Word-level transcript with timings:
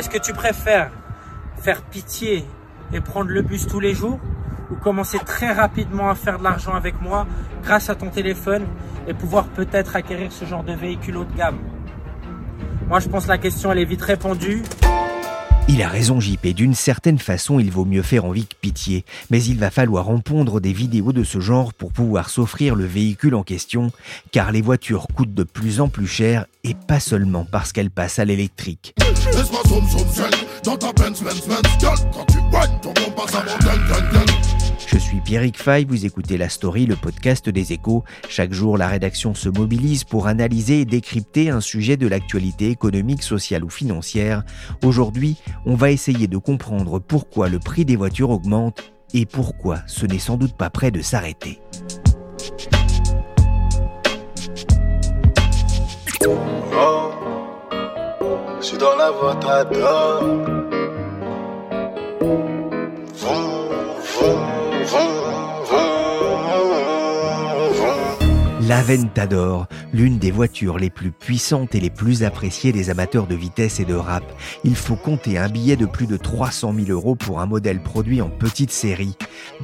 Est-ce 0.00 0.08
que 0.08 0.16
tu 0.16 0.32
préfères 0.32 0.90
faire 1.58 1.82
pitié 1.82 2.46
et 2.94 3.00
prendre 3.02 3.28
le 3.28 3.42
bus 3.42 3.66
tous 3.66 3.80
les 3.80 3.92
jours 3.92 4.18
ou 4.70 4.76
commencer 4.76 5.18
très 5.18 5.52
rapidement 5.52 6.08
à 6.08 6.14
faire 6.14 6.38
de 6.38 6.44
l'argent 6.44 6.72
avec 6.72 7.02
moi 7.02 7.26
grâce 7.62 7.90
à 7.90 7.94
ton 7.94 8.08
téléphone 8.08 8.64
et 9.06 9.12
pouvoir 9.12 9.44
peut-être 9.48 9.96
acquérir 9.96 10.32
ce 10.32 10.46
genre 10.46 10.64
de 10.64 10.72
véhicule 10.72 11.18
haut 11.18 11.24
de 11.24 11.36
gamme? 11.36 11.58
Moi, 12.88 13.00
je 13.00 13.10
pense 13.10 13.24
que 13.24 13.28
la 13.28 13.36
question, 13.36 13.72
elle 13.72 13.78
est 13.80 13.84
vite 13.84 14.00
répondue. 14.00 14.62
Il 15.72 15.82
a 15.82 15.88
raison 15.88 16.18
JP, 16.18 16.48
d'une 16.48 16.74
certaine 16.74 17.20
façon 17.20 17.60
il 17.60 17.70
vaut 17.70 17.84
mieux 17.84 18.02
faire 18.02 18.24
envie 18.24 18.44
que 18.44 18.56
pitié, 18.60 19.04
mais 19.30 19.40
il 19.40 19.56
va 19.56 19.70
falloir 19.70 20.08
en 20.08 20.18
pondre 20.18 20.60
des 20.60 20.72
vidéos 20.72 21.12
de 21.12 21.22
ce 21.22 21.38
genre 21.38 21.72
pour 21.72 21.92
pouvoir 21.92 22.28
s'offrir 22.28 22.74
le 22.74 22.84
véhicule 22.84 23.36
en 23.36 23.44
question, 23.44 23.92
car 24.32 24.50
les 24.50 24.62
voitures 24.62 25.06
coûtent 25.14 25.32
de 25.32 25.44
plus 25.44 25.80
en 25.80 25.86
plus 25.86 26.08
cher 26.08 26.46
et 26.64 26.74
pas 26.74 26.98
seulement 26.98 27.46
parce 27.48 27.70
qu'elles 27.72 27.92
passent 27.92 28.18
à 28.18 28.24
l'électrique. 28.24 28.96
Je 34.92 34.98
suis 34.98 35.20
Pierrick 35.20 35.56
Fay, 35.56 35.84
vous 35.84 36.04
écoutez 36.04 36.36
La 36.36 36.48
Story, 36.48 36.84
le 36.84 36.96
podcast 36.96 37.48
des 37.48 37.72
échos. 37.72 38.02
Chaque 38.28 38.52
jour, 38.52 38.76
la 38.76 38.88
rédaction 38.88 39.34
se 39.34 39.48
mobilise 39.48 40.02
pour 40.02 40.26
analyser 40.26 40.80
et 40.80 40.84
décrypter 40.84 41.48
un 41.48 41.60
sujet 41.60 41.96
de 41.96 42.08
l'actualité 42.08 42.70
économique, 42.70 43.22
sociale 43.22 43.62
ou 43.62 43.70
financière. 43.70 44.42
Aujourd'hui, 44.82 45.36
on 45.64 45.76
va 45.76 45.92
essayer 45.92 46.26
de 46.26 46.38
comprendre 46.38 46.98
pourquoi 46.98 47.48
le 47.48 47.60
prix 47.60 47.84
des 47.84 47.94
voitures 47.94 48.30
augmente 48.30 48.92
et 49.14 49.26
pourquoi 49.26 49.78
ce 49.86 50.06
n'est 50.06 50.18
sans 50.18 50.36
doute 50.36 50.56
pas 50.56 50.70
prêt 50.70 50.90
de 50.90 51.02
s'arrêter. 51.02 51.60
Oh, 56.26 57.10
L'Aventador, 68.80 69.66
l'une 69.92 70.16
des 70.16 70.30
voitures 70.30 70.78
les 70.78 70.88
plus 70.88 71.10
puissantes 71.10 71.74
et 71.74 71.80
les 71.80 71.90
plus 71.90 72.22
appréciées 72.22 72.72
des 72.72 72.88
amateurs 72.88 73.26
de 73.26 73.34
vitesse 73.34 73.78
et 73.78 73.84
de 73.84 73.92
rap. 73.92 74.24
Il 74.64 74.74
faut 74.74 74.96
compter 74.96 75.36
un 75.36 75.50
billet 75.50 75.76
de 75.76 75.84
plus 75.84 76.06
de 76.06 76.16
300 76.16 76.72
000 76.74 76.88
euros 76.88 77.14
pour 77.14 77.40
un 77.40 77.46
modèle 77.46 77.82
produit 77.82 78.22
en 78.22 78.30
petite 78.30 78.70
série. 78.70 79.18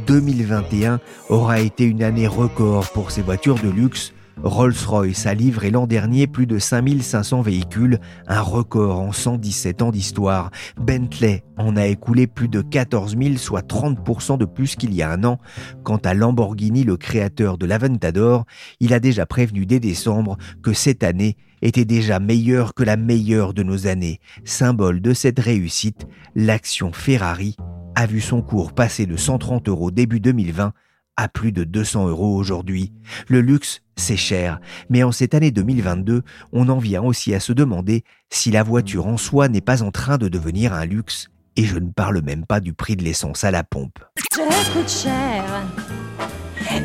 2021 0.06 1.00
aura 1.30 1.60
été 1.60 1.84
une 1.84 2.02
année 2.02 2.26
record 2.26 2.90
pour 2.90 3.10
ces 3.10 3.22
voitures 3.22 3.58
de 3.58 3.70
luxe 3.70 4.12
Rolls-Royce 4.42 5.26
a 5.26 5.34
livré 5.34 5.70
l'an 5.70 5.86
dernier 5.86 6.26
plus 6.26 6.46
de 6.46 6.58
5500 6.58 7.42
véhicules, 7.42 7.98
un 8.26 8.42
record 8.42 9.00
en 9.00 9.12
117 9.12 9.82
ans 9.82 9.90
d'histoire. 9.90 10.50
Bentley 10.76 11.42
en 11.56 11.76
a 11.76 11.86
écoulé 11.86 12.26
plus 12.26 12.48
de 12.48 12.60
14 12.60 13.16
000, 13.16 13.36
soit 13.36 13.66
30% 13.66 14.38
de 14.38 14.44
plus 14.44 14.76
qu'il 14.76 14.94
y 14.94 15.02
a 15.02 15.10
un 15.10 15.24
an. 15.24 15.38
Quant 15.84 15.96
à 15.98 16.14
Lamborghini, 16.14 16.84
le 16.84 16.96
créateur 16.96 17.58
de 17.58 17.66
l'Aventador, 17.66 18.44
il 18.80 18.92
a 18.92 19.00
déjà 19.00 19.26
prévenu 19.26 19.64
dès 19.64 19.80
décembre 19.80 20.36
que 20.62 20.72
cette 20.72 21.02
année 21.02 21.36
était 21.62 21.86
déjà 21.86 22.20
meilleure 22.20 22.74
que 22.74 22.84
la 22.84 22.96
meilleure 22.96 23.54
de 23.54 23.62
nos 23.62 23.86
années. 23.86 24.20
Symbole 24.44 25.00
de 25.00 25.14
cette 25.14 25.38
réussite, 25.38 26.06
l'action 26.34 26.92
Ferrari 26.92 27.56
a 27.94 28.06
vu 28.06 28.20
son 28.20 28.42
cours 28.42 28.74
passer 28.74 29.06
de 29.06 29.16
130 29.16 29.68
euros 29.68 29.90
début 29.90 30.20
2020 30.20 30.74
à 31.16 31.28
plus 31.28 31.52
de 31.52 31.64
200 31.64 32.08
euros 32.08 32.36
aujourd'hui. 32.36 32.92
Le 33.28 33.40
luxe, 33.40 33.82
c'est 33.96 34.16
cher, 34.16 34.60
mais 34.90 35.02
en 35.02 35.12
cette 35.12 35.34
année 35.34 35.50
2022, 35.50 36.22
on 36.52 36.68
en 36.68 36.78
vient 36.78 37.02
aussi 37.02 37.34
à 37.34 37.40
se 37.40 37.52
demander 37.52 38.04
si 38.30 38.50
la 38.50 38.62
voiture 38.62 39.06
en 39.06 39.16
soi 39.16 39.48
n'est 39.48 39.60
pas 39.60 39.82
en 39.82 39.90
train 39.90 40.18
de 40.18 40.28
devenir 40.28 40.72
un 40.72 40.84
luxe, 40.84 41.28
et 41.56 41.64
je 41.64 41.78
ne 41.78 41.90
parle 41.90 42.20
même 42.20 42.44
pas 42.44 42.60
du 42.60 42.74
prix 42.74 42.96
de 42.96 43.04
l'essence 43.04 43.44
à 43.44 43.50
la 43.50 43.64
pompe. 43.64 43.98
Je 44.32 44.72
coûte 44.72 44.90
cher, 44.90 45.44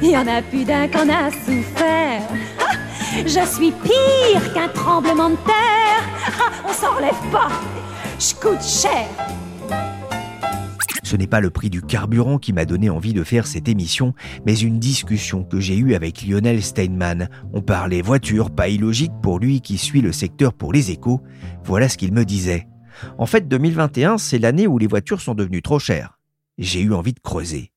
il 0.01 0.09
y 0.09 0.17
en 0.17 0.27
a 0.27 0.41
plus 0.41 0.63
d'un 0.63 0.87
qu'on 0.87 1.09
a 1.09 1.29
souffert. 1.31 2.21
Je 3.25 3.45
suis 3.45 3.71
pire 3.71 4.53
qu'un 4.53 4.69
tremblement 4.69 5.31
de 5.31 5.35
terre, 5.35 6.63
on 6.65 6.71
s'en 6.71 6.95
relève 6.95 7.31
pas, 7.31 7.49
je 8.17 8.33
coûte 8.35 8.63
cher. 8.63 9.07
Ce 11.11 11.17
n'est 11.17 11.27
pas 11.27 11.41
le 11.41 11.49
prix 11.49 11.69
du 11.69 11.81
carburant 11.81 12.37
qui 12.37 12.53
m'a 12.53 12.63
donné 12.63 12.89
envie 12.89 13.11
de 13.11 13.25
faire 13.25 13.45
cette 13.45 13.67
émission, 13.67 14.13
mais 14.45 14.57
une 14.57 14.79
discussion 14.79 15.43
que 15.43 15.59
j'ai 15.59 15.75
eue 15.75 15.93
avec 15.93 16.25
Lionel 16.25 16.63
Steinman. 16.63 17.27
On 17.51 17.61
parlait 17.61 18.01
voiture, 18.01 18.49
pas 18.49 18.69
illogique 18.69 19.11
pour 19.21 19.37
lui 19.37 19.59
qui 19.59 19.77
suit 19.77 19.99
le 19.99 20.13
secteur 20.13 20.53
pour 20.53 20.71
les 20.71 20.89
échos. 20.89 21.19
Voilà 21.65 21.89
ce 21.89 21.97
qu'il 21.97 22.13
me 22.13 22.23
disait. 22.23 22.65
En 23.17 23.25
fait, 23.25 23.49
2021, 23.49 24.19
c'est 24.19 24.39
l'année 24.39 24.67
où 24.67 24.77
les 24.77 24.87
voitures 24.87 25.19
sont 25.19 25.35
devenues 25.35 25.61
trop 25.61 25.79
chères. 25.79 26.17
J'ai 26.57 26.79
eu 26.79 26.93
envie 26.93 27.11
de 27.11 27.19
creuser. 27.19 27.70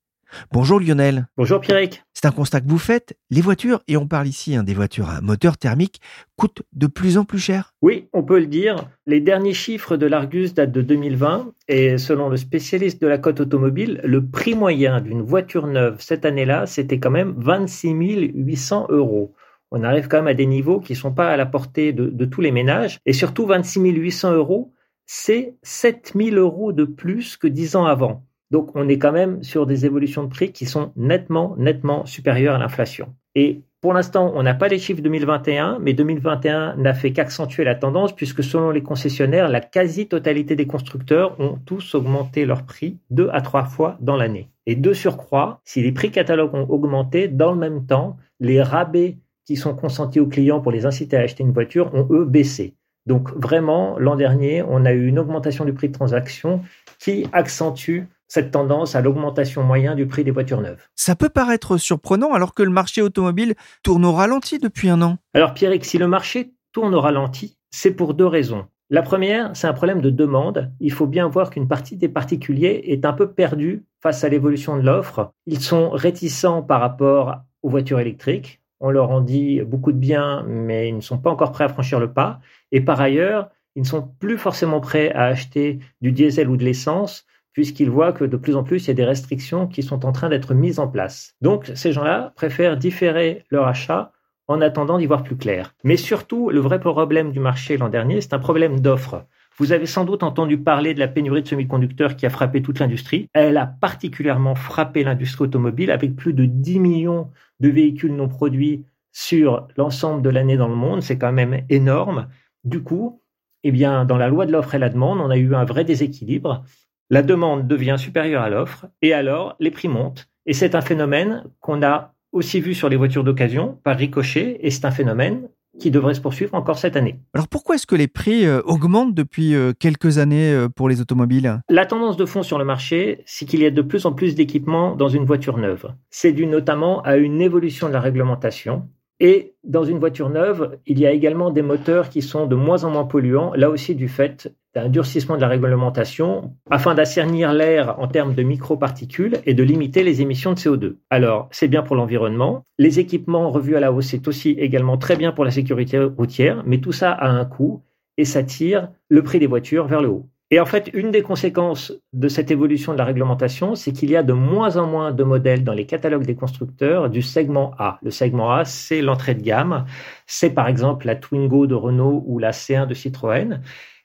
Bonjour 0.53 0.81
Lionel. 0.81 1.27
Bonjour 1.37 1.61
Pierrick. 1.61 2.03
C'est 2.12 2.27
un 2.27 2.33
constat 2.33 2.61
que 2.61 2.69
vous 2.69 2.78
faites. 2.78 3.17
Les 3.31 3.41
voitures, 3.41 3.83
et 3.89 3.97
on 3.97 4.06
parle 4.06 4.27
ici 4.27 4.56
hein, 4.56 4.62
des 4.62 4.75
voitures 4.75 5.11
à 5.11 5.21
moteur 5.21 5.56
thermique, 5.56 6.00
coûtent 6.37 6.62
de 6.72 6.87
plus 6.87 7.19
en 7.19 7.25
plus 7.25 7.39
cher. 7.39 7.72
Oui, 7.83 8.09
on 8.12 8.22
peut 8.22 8.39
le 8.39 8.47
dire. 8.47 8.89
Les 9.06 9.21
derniers 9.21 9.55
chiffres 9.55 9.97
de 9.97 10.06
l'Argus 10.06 10.55
datent 10.55 10.73
de 10.73 10.83
2020 10.83 11.53
et 11.69 11.99
selon 11.99 12.28
le 12.28 12.37
spécialiste 12.37 13.00
de 13.03 13.06
la 13.06 13.19
cote 13.19 13.41
automobile, 13.41 14.00
le 14.05 14.25
prix 14.25 14.55
moyen 14.55 15.00
d'une 15.00 15.23
voiture 15.23 15.67
neuve 15.67 15.97
cette 16.00 16.25
année-là, 16.25 16.67
c'était 16.67 16.99
quand 16.99 17.11
même 17.11 17.34
26 17.37 17.93
800 18.34 18.87
euros. 18.91 19.34
On 19.71 19.83
arrive 19.83 20.09
quand 20.09 20.19
même 20.19 20.28
à 20.28 20.34
des 20.34 20.47
niveaux 20.47 20.81
qui 20.81 20.93
ne 20.93 20.99
sont 20.99 21.12
pas 21.12 21.31
à 21.31 21.37
la 21.37 21.47
portée 21.47 21.93
de, 21.93 22.06
de 22.09 22.25
tous 22.25 22.41
les 22.41 22.53
ménages. 22.53 22.99
Et 23.06 23.12
surtout, 23.12 23.47
26 23.47 23.81
800 23.81 24.33
euros, 24.34 24.73
c'est 25.06 25.56
7 25.62 26.12
000 26.15 26.37
euros 26.37 26.73
de 26.73 26.84
plus 26.84 27.37
que 27.37 27.47
10 27.47 27.77
ans 27.77 27.84
avant. 27.84 28.25
Donc 28.55 28.71
on 28.77 28.89
est 28.89 28.99
quand 28.99 29.11
même 29.11 29.43
sur 29.43 29.67
des 29.67 29.85
évolutions 29.85 30.23
de 30.23 30.29
prix 30.29 30.53
qui 30.53 30.65
sont 30.65 30.93
nettement, 30.95 31.57
nettement 31.59 32.07
supérieures 32.07 32.55
à 32.55 32.59
l'inflation. 32.59 33.13
Et 33.35 33.63
pour 33.81 33.93
l'instant, 33.93 34.31
on 34.37 34.45
n'a 34.45 34.55
pas 34.55 34.69
les 34.69 34.79
chiffres 34.79 35.03
2021, 35.03 35.81
mais 35.81 35.93
2021 35.93 36.77
n'a 36.77 36.95
fait 36.95 37.12
qu'accentuer 37.12 37.65
la 37.65 37.75
tendance 37.75 38.15
puisque 38.15 38.45
selon 38.45 38.71
les 38.71 38.85
concessionnaires, 38.85 39.49
la 39.49 39.61
quasi-totalité 39.61 40.55
des 40.55 40.69
constructeurs 40.69 41.35
ont 41.41 41.59
tous 41.67 41.97
augmenté 41.97 42.47
leur 42.47 42.62
prix 42.62 42.97
deux 43.11 43.29
à 43.33 43.41
trois 43.41 43.65
fois 43.65 43.97
dans 44.01 44.17
l'année. 44.17 44.51
Et 44.67 44.77
de 44.77 44.93
surcroît, 44.93 45.61
si 45.65 45.83
les 45.83 45.91
prix 45.91 46.12
catalogues 46.12 46.55
ont 46.55 46.69
augmenté, 46.69 47.27
dans 47.27 47.50
le 47.50 47.59
même 47.59 47.87
temps, 47.87 48.19
les 48.39 48.62
rabais 48.62 49.17
qui 49.47 49.57
sont 49.57 49.75
consentis 49.75 50.21
aux 50.21 50.29
clients 50.29 50.61
pour 50.61 50.71
les 50.71 50.87
inciter 50.87 51.17
à 51.17 51.23
acheter 51.23 51.43
une 51.43 51.50
voiture 51.50 51.93
ont 51.93 52.07
eux 52.09 52.25
baissé. 52.25 52.75
Donc 53.07 53.33
vraiment, 53.35 53.99
l'an 53.99 54.15
dernier, 54.15 54.62
on 54.62 54.85
a 54.85 54.93
eu 54.93 55.09
une 55.09 55.19
augmentation 55.19 55.65
du 55.65 55.73
prix 55.73 55.89
de 55.89 55.95
transaction 55.95 56.62
qui 57.00 57.27
accentue 57.33 58.05
cette 58.35 58.51
tendance 58.51 58.97
à 58.97 59.01
l'augmentation 59.01 59.63
moyenne 59.63 59.95
du 59.95 60.09
prix 60.09 60.25
des 60.25 60.33
voitures 60.33 60.61
neuves. 60.61 60.89
Ça 60.97 61.15
peut 61.15 61.29
paraître 61.29 61.77
surprenant 61.77 62.33
alors 62.33 62.53
que 62.53 62.65
le 62.65 62.71
marché 62.71 63.01
automobile 63.01 63.55
tourne 63.85 64.05
au 64.05 64.11
ralenti 64.11 64.59
depuis 64.59 64.89
un 64.89 65.03
an. 65.03 65.19
Alors 65.35 65.55
Pierrick, 65.55 65.85
si 65.85 65.99
le 65.99 66.09
marché 66.09 66.53
tourne 66.73 66.97
au 66.97 67.01
ralenti, 67.01 67.57
c'est 67.71 67.93
pour 67.93 68.13
deux 68.15 68.27
raisons. 68.27 68.67
La 68.91 69.03
première, 69.03 69.53
c'est 69.55 69.69
un 69.69 69.73
problème 69.73 70.01
de 70.01 70.11
demande. 70.11 70.73
Il 70.81 70.91
faut 70.91 71.07
bien 71.07 71.29
voir 71.29 71.49
qu'une 71.49 71.69
partie 71.69 71.97
des 71.97 72.09
particuliers 72.09 72.83
est 72.87 73.05
un 73.05 73.13
peu 73.13 73.31
perdue 73.31 73.85
face 74.03 74.25
à 74.25 74.29
l'évolution 74.29 74.77
de 74.77 74.83
l'offre. 74.83 75.31
Ils 75.47 75.61
sont 75.61 75.91
réticents 75.91 76.63
par 76.63 76.81
rapport 76.81 77.37
aux 77.63 77.71
voitures 77.71 78.01
électriques. 78.01 78.61
on 78.81 78.91
leur 78.91 79.13
en 79.13 79.21
dit 79.21 79.63
beaucoup 79.63 79.93
de 79.93 79.99
bien, 79.99 80.43
mais 80.49 80.89
ils 80.89 80.97
ne 80.97 81.01
sont 81.01 81.19
pas 81.19 81.31
encore 81.31 81.53
prêts 81.53 81.65
à 81.65 81.69
franchir 81.69 82.01
le 82.01 82.13
pas. 82.13 82.41
Et 82.73 82.81
par 82.81 83.01
ailleurs, 83.01 83.49
ils 83.77 83.83
ne 83.83 83.87
sont 83.87 84.03
plus 84.19 84.39
forcément 84.39 84.81
prêts 84.81 85.13
à 85.13 85.27
acheter 85.27 85.79
du 86.01 86.11
diesel 86.11 86.49
ou 86.49 86.57
de 86.57 86.65
l'essence, 86.65 87.27
puisqu'ils 87.55 87.89
voient 87.89 88.12
que 88.12 88.25
de 88.25 88.37
plus 88.37 88.56
en 88.56 88.65
plus, 88.65 88.85
il 88.85 88.89
y 88.89 88.91
a 88.91 88.95
des 88.95 89.05
restrictions 89.05 89.67
qui 89.67 89.83
sont 89.83 90.05
en 90.05 90.12
train 90.12 90.29
d'être 90.29 90.53
mises 90.53 90.79
en 90.79 90.89
place. 90.89 91.35
Donc, 91.41 91.73
ces 91.75 91.93
gens-là 91.93 92.35
préfèrent 92.37 92.77
différer 92.77 93.45
leur 93.51 93.67
achat 93.67 94.12
en 94.49 94.61
attendant 94.61 94.99
d'y 94.99 95.06
voir 95.06 95.23
plus 95.23 95.37
clair. 95.37 95.75
Mais 95.85 95.97
surtout, 95.97 96.51
le 96.51 96.61
vrai 96.61 96.79
problème 96.79 97.33
du 97.33 97.41
marché 97.41 97.79
l'an 97.79 97.89
dernier, 97.89 98.21
c'est 98.21 98.35
un 98.35 98.39
problème 98.39 98.81
d'offre. 98.81 99.25
Vous 99.56 99.73
avez 99.73 99.87
sans 99.87 100.05
doute 100.05 100.25
entendu 100.25 100.59
parler 100.59 100.95
de 100.95 100.99
la 100.99 101.06
pénurie 101.06 101.43
de 101.43 101.49
semi-conducteurs 101.49 102.17
qui 102.17 102.27
a 102.27 102.31
frappé 102.31 102.61
toute 102.61 102.81
l'industrie. 102.81 103.29
Elle 103.33 103.57
a 103.57 103.67
particulièrement 103.67 104.57
frappé 104.57 105.05
l'industrie 105.05 105.45
automobile 105.45 105.93
avec 105.93 106.17
plus 106.17 106.35
de 106.35 106.45
10 106.45 106.81
millions 106.81 107.31
de 107.61 107.69
véhicules 107.69 108.15
non 108.15 108.29
produits 108.29 108.85
sur 109.12 109.69
l'ensemble 109.77 110.23
de 110.23 110.29
l'année 110.29 110.57
dans 110.57 110.69
le 110.69 110.75
monde. 110.75 111.03
C'est 111.03 111.19
quand 111.19 111.33
même 111.33 111.62
énorme. 111.71 112.27
Du 112.65 112.83
coup, 112.83 113.23
eh 113.62 113.71
bien, 113.71 114.05
dans 114.05 114.19
la 114.19 114.29
loi 114.29 114.45
de 114.45 114.53
l'offre 114.53 114.75
et 114.75 114.79
la 114.79 114.91
demande, 114.91 115.21
on 115.21 115.31
a 115.31 115.37
eu 115.37 115.55
un 115.55 115.65
vrai 115.65 115.85
déséquilibre. 115.85 116.65
La 117.11 117.23
demande 117.23 117.67
devient 117.69 117.97
supérieure 117.99 118.43
à 118.43 118.51
l'offre 118.51 118.87
et 119.03 119.12
alors 119.12 119.56
les 119.61 119.71
prix 119.71 119.89
montent. 119.89 120.29
Et 120.47 120.53
c'est 120.53 120.75
un 120.75 120.81
phénomène 120.81 121.45
qu'on 121.61 121.83
a 121.83 122.15
aussi 122.33 122.61
vu 122.61 122.75
sur 122.75 122.89
les 122.89 122.97
voitures 122.97 123.25
d'occasion 123.25 123.79
par 123.85 123.97
ricochet 123.97 124.59
et 124.61 124.71
c'est 124.71 124.85
un 124.85 124.91
phénomène 124.91 125.49
qui 125.79 125.91
devrait 125.91 126.15
se 126.15 126.21
poursuivre 126.21 126.55
encore 126.55 126.79
cette 126.79 126.97
année. 126.97 127.19
Alors 127.35 127.49
pourquoi 127.49 127.75
est-ce 127.75 127.87
que 127.87 127.97
les 127.97 128.09
prix 128.09 128.47
euh, 128.47 128.61
augmentent 128.65 129.15
depuis 129.15 129.55
euh, 129.55 129.73
quelques 129.79 130.19
années 130.19 130.53
euh, 130.53 130.69
pour 130.69 130.89
les 130.89 131.01
automobiles? 131.01 131.61
La 131.69 131.87
tendance 131.87 132.17
de 132.17 132.25
fond 132.25 132.43
sur 132.43 132.59
le 132.59 132.65
marché, 132.65 133.23
c'est 133.27 133.45
qu'il 133.45 133.61
y 133.61 133.67
a 133.67 133.71
de 133.71 133.83
plus 133.83 134.07
en 134.07 134.12
plus 134.12 134.35
d'équipements 134.35 134.95
dans 134.95 135.09
une 135.09 135.25
voiture 135.25 135.59
neuve. 135.59 135.93
C'est 136.11 136.33
dû 136.33 136.47
notamment 136.47 137.03
à 137.03 137.17
une 137.17 137.41
évolution 137.41 137.89
de 137.89 137.93
la 137.93 138.00
réglementation. 138.00 138.89
Et 139.20 139.55
dans 139.62 139.84
une 139.84 139.99
voiture 139.99 140.28
neuve, 140.28 140.78
il 140.87 140.99
y 140.99 141.06
a 141.06 141.12
également 141.12 141.50
des 141.50 141.62
moteurs 141.62 142.08
qui 142.08 142.20
sont 142.20 142.46
de 142.46 142.56
moins 142.56 142.84
en 142.84 142.90
moins 142.90 143.05
polluants, 143.05 143.52
là 143.55 143.70
aussi 143.70 143.94
du 143.94 144.08
fait 144.08 144.52
d'un 144.75 144.88
durcissement 144.88 145.37
de 145.37 145.40
la 145.40 145.49
réglementation 145.49 146.52
afin 146.69 146.94
d'assernir 146.94 147.52
l'air 147.52 147.99
en 148.00 148.08
termes 148.08 148.34
de 148.34 148.43
microparticules 148.43 149.38
et 149.46 149.55
de 149.55 149.62
limiter 149.62 150.02
les 150.02 150.20
émissions 150.20 150.52
de 150.52 150.58
CO2. 150.58 150.96
Alors, 151.11 151.49
c'est 151.52 151.69
bien 151.69 151.82
pour 151.82 151.94
l'environnement. 151.94 152.64
Les 152.78 152.99
équipements 152.99 153.50
revus 153.50 153.76
à 153.76 153.81
la 153.81 153.93
hausse, 153.93 154.08
c'est 154.08 154.26
aussi 154.26 154.50
également 154.50 154.99
très 154.99 155.16
bien 155.16 155.31
pour 155.31 155.44
la 155.44 155.52
sécurité 155.52 156.00
routière, 156.00 156.64
mais 156.66 156.78
tout 156.78 156.93
ça 156.93 157.12
a 157.12 157.28
un 157.28 157.44
coût 157.44 157.82
et 158.16 158.25
ça 158.25 158.43
tire 158.43 158.88
le 159.08 159.22
prix 159.22 159.38
des 159.38 159.46
voitures 159.46 159.87
vers 159.87 160.02
le 160.02 160.08
haut. 160.08 160.28
Et 160.55 160.61
en 160.61 160.67
fait, 160.67 160.89
une 160.95 161.11
des 161.11 161.23
conséquences 161.23 161.93
de 162.12 162.29
cette 162.29 162.53
évolution 162.53 162.93
de 162.93 162.99
la 162.99 163.05
réglementation, 163.05 163.75
c'est 163.75 163.91
qu'il 163.91 164.09
y 164.09 164.15
a 164.15 164.23
de 164.23 164.33
moins 164.33 164.77
en 164.77 164.87
moins 164.87 165.11
de 165.11 165.25
modèles 165.25 165.65
dans 165.65 165.73
les 165.73 165.85
catalogues 165.85 166.27
des 166.27 166.37
constructeurs 166.37 167.11
du 167.11 167.23
segment 167.23 167.73
A. 167.77 167.99
Le 168.03 168.12
segment 168.12 168.53
A, 168.53 168.65
c'est 168.65 169.03
l'entrée 169.03 169.35
de 169.35 169.43
gamme. 169.43 169.85
C'est 170.29 170.51
par 170.51 170.69
exemple 170.69 171.09
la 171.09 171.17
Twingo 171.17 171.67
de 171.67 171.75
Renault 171.75 172.23
ou 172.29 172.39
la 172.39 172.53
C1 172.53 172.87
de 172.87 172.95
Citroën. 172.95 173.62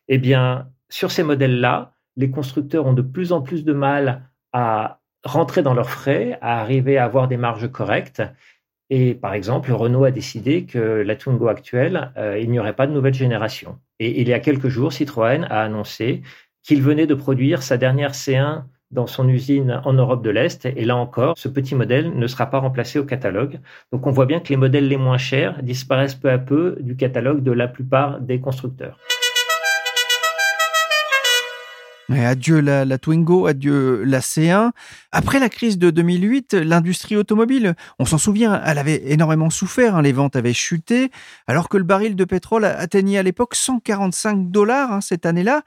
Eh 0.08 0.18
bien, 0.18 0.70
sur 0.90 1.12
ces 1.12 1.22
modèles-là, 1.22 1.94
les 2.18 2.32
constructeurs 2.32 2.88
ont 2.88 2.94
de 2.94 3.04
plus 3.04 3.32
en 3.32 3.42
plus 3.42 3.64
de 3.64 3.74
mal 3.74 4.24
à 4.52 5.02
rentrer 5.24 5.62
dans 5.62 5.76
leurs 5.76 5.92
frais, 5.92 6.40
à 6.42 6.62
arriver 6.62 6.98
à 6.98 7.06
avoir 7.06 7.28
des 7.28 7.38
marges 7.38 7.72
correctes. 7.72 8.24
Et 8.90 9.14
par 9.14 9.34
exemple, 9.34 9.72
Renault 9.72 10.04
a 10.04 10.12
décidé 10.12 10.66
que 10.66 10.80
la 10.80 11.16
Twingo 11.16 11.48
actuelle, 11.48 12.12
euh, 12.18 12.40
il 12.40 12.50
n'y 12.50 12.60
aurait 12.60 12.76
pas 12.76 12.88
de 12.88 12.92
nouvelle 12.92 13.14
génération. 13.14 13.78
Et 14.00 14.22
il 14.22 14.28
y 14.28 14.34
a 14.34 14.40
quelques 14.40 14.70
jours, 14.70 14.92
Citroën 14.92 15.44
a 15.50 15.62
annoncé 15.62 16.24
qu'il 16.64 16.82
venait 16.82 17.08
de 17.08 17.14
produire 17.14 17.62
sa 17.62 17.78
dernière 17.78 18.14
C1 18.14 18.64
dans 18.92 19.06
son 19.06 19.30
usine 19.30 19.82
en 19.86 19.94
Europe 19.94 20.24
de 20.24 20.32
l'Est. 20.32 20.66
Et 20.66 20.86
là 20.86 20.96
encore, 20.96 21.38
ce 21.38 21.48
petit 21.48 21.76
modèle 21.76 22.18
ne 22.18 22.28
sera 22.28 22.48
pas 22.48 22.60
remplacé 22.60 22.98
au 22.98 23.06
catalogue. 23.06 23.60
Donc 23.92 24.08
on 24.08 24.12
voit 24.12 24.26
bien 24.26 24.40
que 24.40 24.50
les 24.50 24.58
modèles 24.58 24.88
les 24.88 24.98
moins 24.98 25.20
chers 25.20 25.62
disparaissent 25.62 26.16
peu 26.16 26.32
à 26.32 26.40
peu 26.40 26.78
du 26.80 26.96
catalogue 26.96 27.44
de 27.44 27.52
la 27.52 27.68
plupart 27.68 28.20
des 28.20 28.40
constructeurs 28.40 28.98
adieu 32.10 32.60
la, 32.60 32.98
Twingo, 32.98 33.46
adieu 33.46 34.04
la 34.04 34.20
C1. 34.20 34.72
Après 35.12 35.40
la 35.40 35.50
crise 35.50 35.78
de 35.78 35.90
2008, 35.90 36.54
l'industrie 36.54 37.16
automobile, 37.16 37.76
on 38.00 38.06
s'en 38.06 38.18
souvient, 38.18 38.62
elle 38.66 38.78
avait 38.78 39.12
énormément 39.12 39.50
souffert, 39.50 39.96
hein, 39.96 40.02
les 40.02 40.12
ventes 40.12 40.36
avaient 40.36 40.54
chuté, 40.54 41.12
alors 41.48 41.70
que 41.70 41.78
le 41.78 41.84
baril 41.84 42.16
de 42.16 42.26
pétrole 42.26 42.66
atteignait 42.66 43.18
à 43.18 43.24
l'époque 43.24 43.56
145 43.56 44.52
dollars 44.52 44.92
hein, 44.92 45.02
cette 45.02 45.26
année-là. 45.26 45.64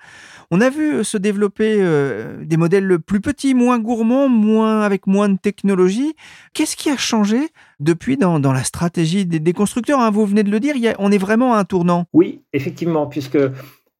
On 0.50 0.60
a 0.60 0.70
vu 0.70 1.04
se 1.04 1.16
développer 1.16 1.76
euh, 1.78 2.44
des 2.44 2.56
modèles 2.56 2.98
plus 2.98 3.20
petits, 3.20 3.54
moins 3.54 3.78
gourmands, 3.78 4.28
moins 4.28 4.82
avec 4.82 5.06
moins 5.06 5.28
de 5.28 5.38
technologie. 5.38 6.14
Qu'est-ce 6.54 6.76
qui 6.76 6.90
a 6.90 6.96
changé 6.96 7.48
depuis 7.80 8.16
dans, 8.16 8.38
la 8.40 8.64
stratégie 8.64 9.26
des, 9.26 9.52
constructeurs 9.52 10.00
hein? 10.00 10.10
Vous 10.10 10.26
venez 10.26 10.42
de 10.42 10.50
le 10.50 10.60
dire, 10.60 10.74
on 10.98 11.10
est 11.10 11.18
vraiment 11.18 11.54
à 11.54 11.58
un 11.58 11.64
tournant. 11.64 12.06
Oui, 12.12 12.42
effectivement, 12.52 13.06
puisque 13.06 13.38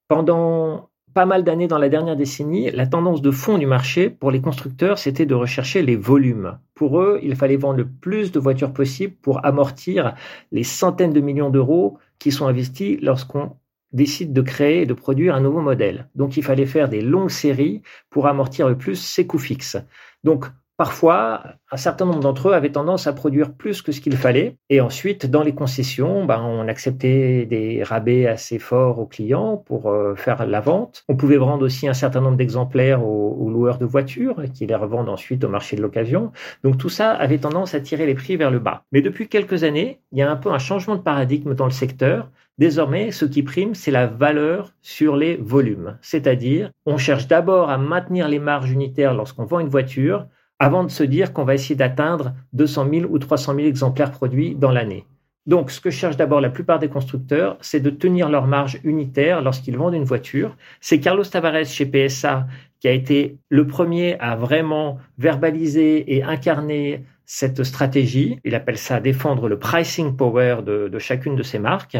pendant 0.09 0.91
pas 1.15 1.27
mal 1.27 1.45
d'années 1.45 1.69
dans 1.69 1.79
la 1.79 1.89
dernière 1.89 2.17
décennie, 2.17 2.71
la 2.71 2.87
tendance 2.87 3.23
de 3.23 3.31
fond 3.31 3.59
du 3.59 3.67
marché 3.67 4.11
pour 4.11 4.31
les 4.31 4.41
constructeurs, 4.41 4.99
c'était 4.99 5.27
de 5.27 5.35
rechercher 5.35 5.83
les 5.83 5.97
volumes. 5.97 6.59
Pour 6.75 7.01
eux, 7.01 7.21
il 7.23 7.37
fallait 7.37 7.57
vendre 7.57 7.79
le 7.79 7.89
plus 7.89 8.33
de 8.33 8.41
voitures 8.41 8.73
possible 8.73 9.15
pour 9.23 9.45
amortir 9.45 10.15
les 10.51 10.65
centaines 10.65 11.13
de 11.13 11.21
millions 11.21 11.51
d'euros 11.51 11.99
qui 12.19 12.33
sont 12.33 12.47
investis 12.47 12.99
lorsqu'on 13.03 13.57
décide 13.93 14.33
de 14.33 14.41
créer 14.41 14.83
et 14.83 14.87
de 14.87 14.95
produire 14.95 15.35
un 15.35 15.41
nouveau 15.41 15.61
modèle. 15.61 16.09
Donc 16.15 16.37
il 16.37 16.43
fallait 16.43 16.67
faire 16.67 16.89
des 16.89 17.03
longues 17.03 17.31
séries 17.31 17.83
pour 18.11 18.27
amortir 18.27 18.69
le 18.69 18.79
plus 18.79 18.97
ses 18.97 19.27
coûts 19.27 19.39
fixes. 19.39 19.77
Parfois, 20.79 21.45
un 21.71 21.77
certain 21.77 22.07
nombre 22.07 22.21
d'entre 22.21 22.49
eux 22.49 22.55
avaient 22.55 22.73
tendance 22.73 23.07
à 23.07 23.13
produire 23.13 23.53
plus 23.53 23.83
que 23.83 23.93
ce 23.93 24.01
qu'il 24.01 24.17
fallait. 24.17 24.57
Et 24.71 24.81
ensuite, 24.81 25.27
dans 25.27 25.43
les 25.43 25.55
concessions, 25.55 26.25
ben, 26.25 26.41
on 26.43 26.67
acceptait 26.67 27.45
des 27.47 27.83
rabais 27.83 28.27
assez 28.27 28.59
forts 28.59 28.99
aux 28.99 29.07
clients 29.07 29.59
pour 29.59 29.91
euh, 29.91 30.15
faire 30.15 30.47
la 30.47 30.61
vente. 30.61 31.05
On 31.09 31.17
pouvait 31.17 31.37
vendre 31.37 31.65
aussi 31.65 31.87
un 31.89 31.95
certain 31.95 32.21
nombre 32.21 32.37
d'exemplaires 32.37 33.05
aux, 33.05 33.51
loueurs 33.51 33.79
de 33.79 33.85
voitures 33.85 34.43
qui 34.55 34.67
les 34.67 34.75
revendent 34.75 35.11
ensuite 35.11 35.45
au 35.45 35.49
marché 35.49 35.77
de 35.77 35.83
l'occasion. 35.83 36.33
Donc 36.65 36.79
tout 36.79 36.89
ça 36.89 37.11
avait 37.13 37.39
tendance 37.39 37.75
à 37.75 37.81
tirer 37.81 38.07
les 38.07 38.15
prix 38.15 38.37
vers 38.37 38.51
le 38.51 38.59
bas. 38.59 38.85
Mais 38.93 39.03
depuis 39.03 39.29
quelques 39.29 39.65
années, 39.65 40.01
il 40.11 40.19
y 40.19 40.23
a 40.23 40.31
un 40.31 40.37
peu 40.37 40.51
un 40.51 40.59
changement 40.59 40.97
de 40.97 41.03
paradigme 41.03 41.55
dans 41.55 41.67
le 41.67 41.71
secteur. 41.71 42.31
Désormais, 42.57 43.11
ce 43.11 43.25
qui 43.27 43.43
prime, 43.43 43.75
c'est 43.75 43.91
la 43.91 44.07
valeur 44.07 44.73
sur 44.81 45.17
les 45.17 45.37
volumes. 45.37 45.99
C'est-à-dire, 46.01 46.71
on 46.87 46.97
cherche 46.97 47.27
d'abord 47.27 47.69
à 47.69 47.77
maintenir 47.77 48.29
les 48.29 48.39
marges 48.39 48.71
unitaires 48.71 49.15
lorsqu'on 49.15 49.45
vend 49.45 49.61
une 49.61 49.69
voiture 49.69 50.27
avant 50.63 50.85
de 50.85 50.93
se 50.93 51.03
dire 51.03 51.33
qu'on 51.33 51.43
va 51.43 51.55
essayer 51.55 51.75
d'atteindre 51.75 52.35
200 52.53 52.87
000 52.89 53.07
ou 53.11 53.19
300 53.19 53.57
000 53.57 53.67
exemplaires 53.67 54.13
produits 54.13 54.55
dans 54.55 54.71
l'année. 54.71 55.05
Donc, 55.45 55.73
ce 55.73 55.81
que 55.81 55.91
cherchent 55.91 56.17
d'abord 56.17 56.41
la 56.41 56.51
plupart 56.51 56.79
des 56.79 56.89
constructeurs, 56.89 57.59
c'est 57.61 57.81
de 57.81 57.91
tenir 57.91 58.29
leur 58.29 58.47
marge 58.47 58.79
unitaire 58.85 59.43
lorsqu'ils 59.43 59.77
vendent 59.77 59.95
une 59.95 60.05
voiture. 60.05 60.57
C'est 60.81 61.01
Carlos 61.01 61.25
Tavares 61.25 61.65
chez 61.65 61.85
PSA 61.85 62.47
qui 62.79 62.87
a 62.87 62.93
été 62.93 63.39
le 63.49 63.67
premier 63.67 64.17
à 64.21 64.37
vraiment 64.37 64.99
verbaliser 65.19 66.15
et 66.15 66.23
incarner 66.23 67.05
cette 67.27 67.65
stratégie. 67.65 68.39
Il 68.45 68.55
appelle 68.55 68.79
ça 68.79 69.01
défendre 69.01 69.49
le 69.49 69.59
pricing 69.59 70.17
power 70.17 70.59
de, 70.65 70.87
de 70.87 70.99
chacune 71.01 71.35
de 71.35 71.43
ses 71.43 71.59
marques. 71.59 71.97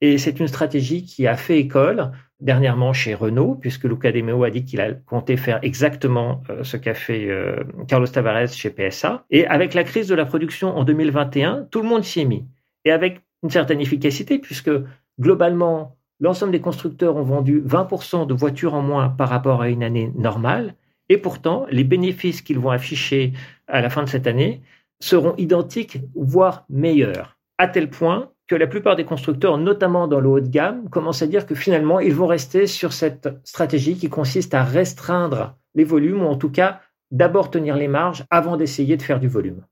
Et 0.00 0.18
c'est 0.18 0.38
une 0.38 0.46
stratégie 0.46 1.04
qui 1.04 1.26
a 1.26 1.34
fait 1.34 1.58
école 1.58 2.12
dernièrement 2.44 2.92
chez 2.92 3.14
Renault, 3.14 3.56
puisque 3.58 3.84
Luca 3.84 4.12
De 4.12 4.20
Meo 4.20 4.44
a 4.44 4.50
dit 4.50 4.64
qu'il 4.64 4.80
a 4.80 4.92
compté 4.92 5.36
faire 5.36 5.58
exactement 5.62 6.42
euh, 6.50 6.62
ce 6.62 6.76
qu'a 6.76 6.94
fait 6.94 7.26
euh, 7.28 7.64
Carlos 7.88 8.06
Tavares 8.06 8.48
chez 8.48 8.70
PSA. 8.70 9.24
Et 9.30 9.46
avec 9.46 9.72
la 9.72 9.82
crise 9.82 10.08
de 10.08 10.14
la 10.14 10.26
production 10.26 10.76
en 10.76 10.84
2021, 10.84 11.66
tout 11.70 11.80
le 11.80 11.88
monde 11.88 12.04
s'y 12.04 12.20
est 12.20 12.26
mis. 12.26 12.44
Et 12.84 12.92
avec 12.92 13.22
une 13.42 13.50
certaine 13.50 13.80
efficacité, 13.80 14.38
puisque 14.38 14.70
globalement, 15.18 15.96
l'ensemble 16.20 16.52
des 16.52 16.60
constructeurs 16.60 17.16
ont 17.16 17.22
vendu 17.22 17.62
20% 17.62 18.26
de 18.26 18.34
voitures 18.34 18.74
en 18.74 18.82
moins 18.82 19.08
par 19.08 19.30
rapport 19.30 19.62
à 19.62 19.70
une 19.70 19.82
année 19.82 20.12
normale. 20.14 20.74
Et 21.08 21.16
pourtant, 21.16 21.66
les 21.70 21.84
bénéfices 21.84 22.42
qu'ils 22.42 22.58
vont 22.58 22.70
afficher 22.70 23.32
à 23.68 23.80
la 23.80 23.88
fin 23.88 24.02
de 24.02 24.08
cette 24.08 24.26
année 24.26 24.60
seront 25.00 25.34
identiques, 25.36 25.98
voire 26.14 26.66
meilleurs. 26.68 27.38
À 27.56 27.68
tel 27.68 27.88
point 27.88 28.30
que 28.46 28.54
la 28.54 28.66
plupart 28.66 28.96
des 28.96 29.04
constructeurs, 29.04 29.56
notamment 29.56 30.06
dans 30.06 30.20
le 30.20 30.28
haut 30.28 30.40
de 30.40 30.48
gamme, 30.48 30.88
commencent 30.90 31.22
à 31.22 31.26
dire 31.26 31.46
que 31.46 31.54
finalement, 31.54 32.00
ils 32.00 32.14
vont 32.14 32.26
rester 32.26 32.66
sur 32.66 32.92
cette 32.92 33.28
stratégie 33.44 33.96
qui 33.96 34.10
consiste 34.10 34.52
à 34.54 34.62
restreindre 34.62 35.56
les 35.74 35.84
volumes, 35.84 36.22
ou 36.22 36.26
en 36.26 36.36
tout 36.36 36.50
cas, 36.50 36.80
d'abord 37.10 37.50
tenir 37.50 37.76
les 37.76 37.88
marges 37.88 38.24
avant 38.30 38.56
d'essayer 38.56 38.96
de 38.96 39.02
faire 39.02 39.18
du 39.18 39.28
volume. 39.28 39.62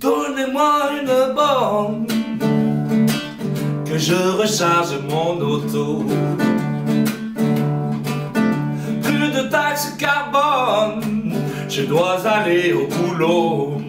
Donnez-moi 0.00 0.90
une 1.00 1.34
borne 1.34 2.06
que 3.86 3.96
je 3.96 4.14
recharge 4.14 4.98
mon 5.08 5.40
auto. 5.40 6.04
Plus 9.02 9.30
de 9.30 9.48
taxes 9.50 9.96
carbone, 9.98 11.32
je 11.70 11.82
dois 11.82 12.20
aller 12.26 12.74
au 12.74 12.86
boulot. 12.86 13.80